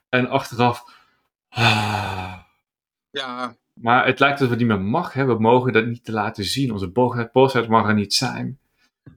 [0.09, 0.95] En achteraf.
[3.11, 3.57] Ja.
[3.75, 5.13] Maar het lijkt alsof het niet meer mag.
[5.13, 5.25] Hè?
[5.25, 6.73] We mogen dat niet te laten zien.
[6.73, 6.89] Onze
[7.33, 8.59] boosheid mag er niet zijn.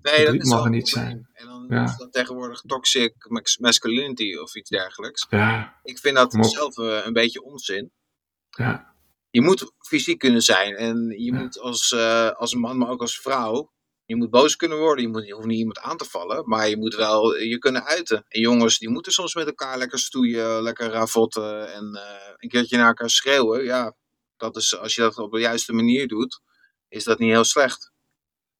[0.02, 1.30] Nee, dat mag er niet zijn.
[1.34, 1.84] En dan ja.
[1.84, 3.14] is dat tegenwoordig toxic
[3.60, 5.28] masculinity of iets dergelijks.
[5.30, 5.80] Ja.
[5.84, 7.92] Ik vind dat zelf uh, een beetje onzin.
[8.50, 8.94] Ja.
[9.30, 10.76] je moet fysiek kunnen zijn.
[10.76, 13.72] En je moet als, uh, als man, maar ook als vrouw.
[14.10, 15.03] Je moet boos kunnen worden.
[15.03, 16.43] Je, moet, hoeft niet iemand aan te vallen.
[16.45, 18.26] Maar je moet wel je kunnen uiten.
[18.28, 20.62] En jongens, die moeten soms met elkaar lekker stoeien.
[20.62, 21.74] Lekker ravotten.
[21.74, 22.01] En uh,
[22.38, 23.64] een keertje naar elkaar schreeuwen.
[23.64, 23.95] Ja,
[24.38, 26.41] dat is, als je dat op de juiste manier doet,
[26.88, 27.91] is dat niet heel slecht.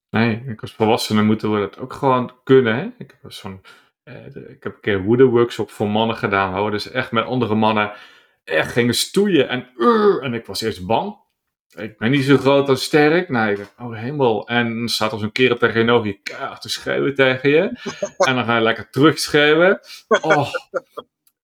[0.10, 2.76] Nee, als volwassene moeten we dat ook gewoon kunnen.
[2.76, 2.90] Hè?
[2.98, 3.62] Ik, heb zo'n,
[4.04, 6.66] eh, ik heb een keer woede workshop voor mannen gedaan.
[6.66, 7.94] We dus echt met andere mannen
[8.44, 9.50] echt gingen stoeien.
[9.50, 11.28] En, uh, en ik was eerst bang.
[11.76, 13.30] Ik ben niet zo groot en sterk.
[13.30, 14.48] Nee, dacht, oh hemel.
[14.48, 17.72] En dan staat er zo'n kerel tegenover je keihard te schreeuwen tegen je.
[18.28, 19.80] En dan ga je lekker terugschreeuwen.
[20.22, 20.54] Oh.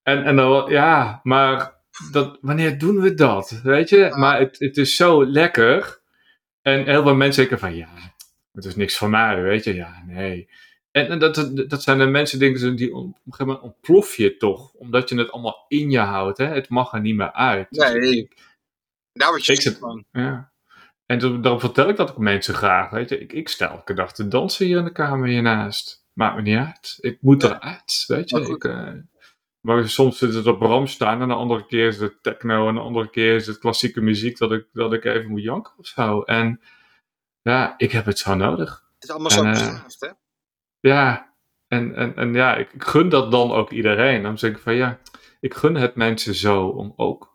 [0.04, 1.74] En, en dan, ja, maar
[2.12, 3.60] dat, wanneer doen we dat?
[3.64, 4.14] Weet je?
[4.16, 6.02] Maar het, het is zo lekker.
[6.62, 7.90] En heel veel mensen denken van, ja,
[8.52, 9.74] het is niks van mij, weet je?
[9.74, 10.50] Ja, nee.
[10.92, 14.74] En, dat, dat zijn de mensen denken die op een gegeven moment ontplof je toch,
[14.74, 16.38] omdat je het allemaal in je houdt.
[16.38, 16.46] Hè?
[16.46, 17.68] Het mag er niet meer uit.
[17.70, 18.30] Dus nee,
[19.16, 20.06] daar word je ik van.
[20.12, 20.54] Ja.
[21.06, 22.90] En daarom vertel ik dat ook mensen graag.
[22.90, 23.20] Weet je?
[23.20, 26.06] Ik, ik sta elke dag te dansen hier in de kamer hiernaast.
[26.14, 26.98] Maakt me niet uit.
[27.00, 28.40] Ik moet eruit, weet je.
[28.40, 28.90] Ik, uh,
[29.60, 32.82] maar soms zit het op Ramstein en de andere keer is het techno en de
[32.82, 36.22] andere keer is het klassieke muziek dat ik, dat ik even moet janken of zo.
[36.22, 36.62] En
[37.42, 38.84] ja, ik heb het zo nodig.
[38.94, 40.10] Het is allemaal zo uh, beschaafd, hè?
[40.80, 41.34] Ja,
[41.68, 44.24] en, en, en ja, ik, gun dat dan ook iedereen.
[44.24, 45.00] Dan zeg ik van ja,
[45.40, 47.35] ik gun het mensen zo om ook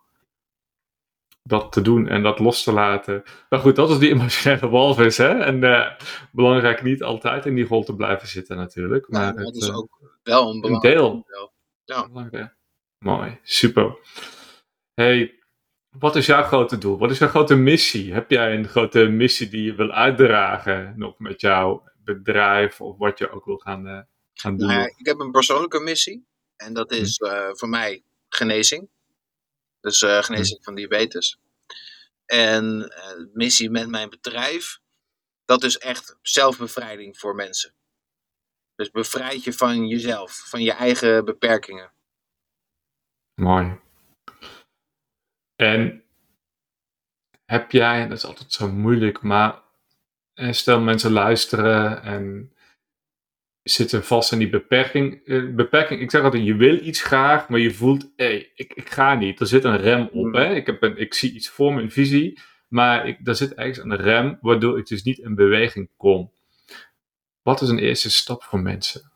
[1.51, 3.23] dat te doen en dat los te laten.
[3.49, 5.29] Maar goed, dat is die emotionele walvis, hè?
[5.29, 5.91] En uh,
[6.33, 9.09] belangrijk niet altijd in die rol te blijven zitten natuurlijk.
[9.09, 11.27] Maar ja, dat is ook wel een, een deel.
[11.85, 12.53] Ja.
[12.99, 13.99] Mooi, super.
[14.95, 15.39] Hey,
[15.99, 16.99] wat is jouw grote doel?
[16.99, 18.13] Wat is jouw grote missie?
[18.13, 23.19] Heb jij een grote missie die je wil uitdragen nog met jouw bedrijf of wat
[23.19, 24.01] je ook wil gaan, uh,
[24.35, 24.69] gaan doen?
[24.69, 26.27] Nou ik heb een persoonlijke missie
[26.57, 28.89] en dat is uh, voor mij genezing.
[29.81, 31.39] Dus uh, genezing van diabetes.
[32.27, 34.79] En de missie met mijn bedrijf,
[35.45, 37.75] dat is echt zelfbevrijding voor mensen.
[38.75, 41.93] Dus bevrijd je van jezelf, van je eigen beperkingen.
[43.35, 43.79] Mooi.
[45.57, 46.05] En
[47.45, 49.63] heb jij, dat is altijd zo moeilijk, maar
[50.35, 52.53] eh, stel mensen luisteren en
[53.63, 55.27] zitten vast in die beperking.
[55.27, 58.73] Eh, beperking ik zeg altijd, je wil iets graag, maar je voelt, hé, hey, ik,
[58.75, 59.41] ik ga niet.
[59.41, 60.13] Er zit een rem op.
[60.13, 60.35] Hmm.
[60.35, 60.55] Hè?
[60.55, 63.97] Ik, heb een, ik zie iets voor mijn visie, maar ik, daar zit ergens een
[63.97, 66.33] rem, waardoor ik dus niet in beweging kom.
[67.43, 69.13] Wat is een eerste stap voor mensen?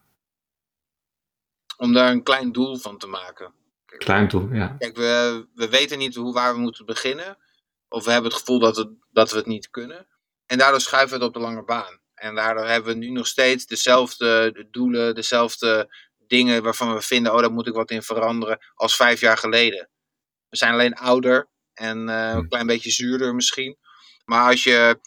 [1.76, 3.52] Om daar een klein doel van te maken.
[3.86, 4.76] Klein doel, ja.
[4.78, 7.38] Kijk, we, we weten niet hoe, waar we moeten beginnen.
[7.88, 10.06] Of we hebben het gevoel dat, het, dat we het niet kunnen.
[10.46, 11.98] En daardoor schuiven we het op de lange baan.
[12.24, 17.40] En daardoor hebben we nu nog steeds dezelfde doelen, dezelfde dingen waarvan we vinden, oh,
[17.40, 19.88] daar moet ik wat in veranderen, als vijf jaar geleden.
[20.48, 23.76] We zijn alleen ouder en uh, een klein beetje zuurder misschien.
[24.24, 25.00] Maar als je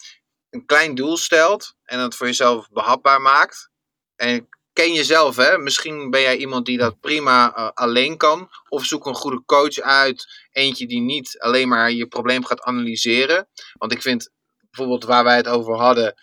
[0.50, 3.70] een klein doel stelt en het voor jezelf behapbaar maakt.
[4.16, 5.58] En ken jezelf, hè?
[5.58, 8.50] Misschien ben jij iemand die dat prima uh, alleen kan.
[8.68, 10.46] Of zoek een goede coach uit.
[10.50, 13.48] Eentje die niet alleen maar je probleem gaat analyseren.
[13.72, 14.30] Want ik vind
[14.70, 16.14] bijvoorbeeld waar wij het over hadden.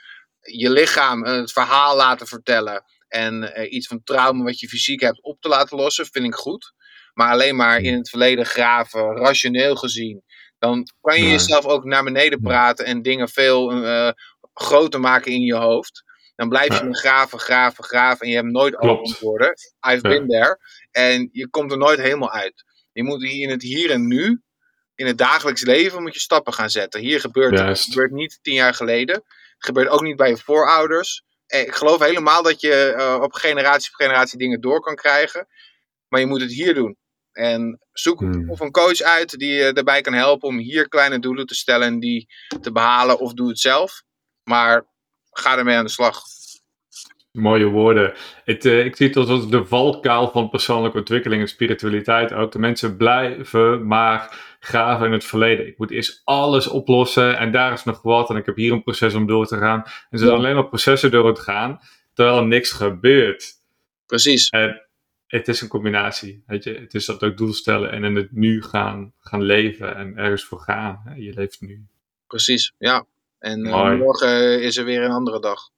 [0.51, 2.83] Je lichaam het verhaal laten vertellen.
[3.07, 6.35] En uh, iets van trauma wat je fysiek hebt op te laten lossen, vind ik
[6.35, 6.73] goed.
[7.13, 10.23] Maar alleen maar in het verleden graven, rationeel gezien.
[10.59, 14.09] Dan kan je jezelf ook naar beneden praten en dingen veel uh,
[14.53, 16.03] groter maken in je hoofd.
[16.35, 19.53] Dan blijf je graven, graven, graven en je hebt nooit alle antwoorden.
[19.89, 20.59] I've been there.
[20.91, 22.63] En je komt er nooit helemaal uit.
[22.91, 24.41] Je moet hier in het hier en nu,
[24.95, 27.01] in het dagelijks leven, moet je stappen gaan zetten.
[27.01, 27.79] Hier gebeurt het.
[27.79, 29.23] gebeurt niet tien jaar geleden.
[29.57, 31.23] Gebeurt ook niet bij je voorouders.
[31.47, 35.47] En ik geloof helemaal dat je uh, op generatie op generatie dingen door kan krijgen.
[36.07, 36.97] Maar je moet het hier doen.
[37.31, 38.49] En zoek hmm.
[38.49, 41.87] of een coach uit die je erbij kan helpen om hier kleine doelen te stellen
[41.87, 42.27] en die
[42.61, 43.19] te behalen.
[43.19, 44.03] Of doe het zelf.
[44.43, 44.85] Maar
[45.31, 46.21] ga ermee aan de slag.
[47.31, 48.13] Mooie woorden.
[48.43, 52.51] Het, uh, ik zie het als de valkuil van persoonlijke ontwikkeling en spiritualiteit ook.
[52.51, 55.67] De mensen blijven maar graven in het verleden.
[55.67, 58.83] Ik moet eerst alles oplossen en daar is nog wat en ik heb hier een
[58.83, 59.83] proces om door te gaan.
[60.09, 61.79] En ze zijn alleen maar processen door het gaan,
[62.13, 63.53] terwijl er niks gebeurt.
[64.05, 64.49] Precies.
[64.49, 64.87] En
[65.27, 66.43] het is een combinatie.
[66.47, 66.73] Weet je?
[66.73, 70.45] Het is dat ook doel stellen en in het nu gaan, gaan leven en ergens
[70.45, 71.13] voor gaan.
[71.17, 71.85] Je leeft nu.
[72.27, 73.05] Precies, ja.
[73.39, 75.69] En uh, morgen is er weer een andere dag.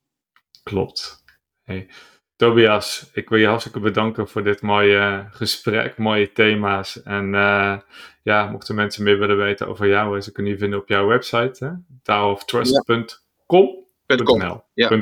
[0.63, 1.23] Klopt.
[1.63, 1.89] Hey.
[2.37, 7.03] Tobias, ik wil je hartstikke bedanken voor dit mooie gesprek, mooie thema's.
[7.03, 7.77] En uh,
[8.23, 11.65] ja, mochten mensen meer willen weten over jou, ze kunnen je vinden op jouw website.
[11.65, 11.81] Ja.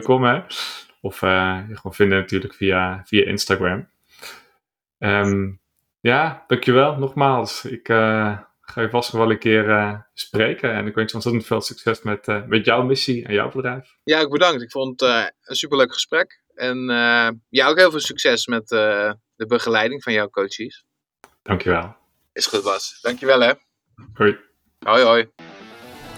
[0.01, 0.41] .com, hè?
[1.01, 3.89] Of uh, je gewoon vinden natuurlijk via, via Instagram.
[4.99, 5.59] Um,
[5.99, 7.65] ja, dankjewel nogmaals.
[7.65, 10.73] Ik uh, ga je vast wel een keer spreken.
[10.73, 13.95] En ik wens je ontzettend veel succes met, met jouw missie en jouw bedrijf.
[14.03, 14.61] Ja, ik bedankt.
[14.61, 16.43] Ik vond het een superleuk gesprek.
[16.55, 16.77] En
[17.49, 20.85] jou ook heel veel succes met de begeleiding van jouw coaches.
[21.41, 21.95] Dankjewel.
[22.33, 22.99] Is goed, Bas.
[23.01, 23.53] Dankjewel, hè.
[24.13, 24.37] Hoi.
[24.79, 25.29] Hoi, hoi.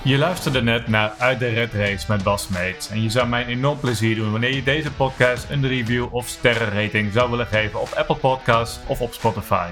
[0.03, 2.89] Je luisterde net naar Uit de Red Race met Bas Meets.
[2.89, 6.27] En je zou mij een enorm plezier doen wanneer je deze podcast een review of
[6.27, 9.69] sterrenrating zou willen geven op Apple Podcasts of op Spotify.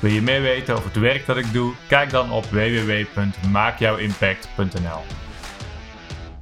[0.00, 1.74] Wil je meer weten over het werk dat ik doe?
[1.88, 5.23] Kijk dan op www.maakjouwimpact.nl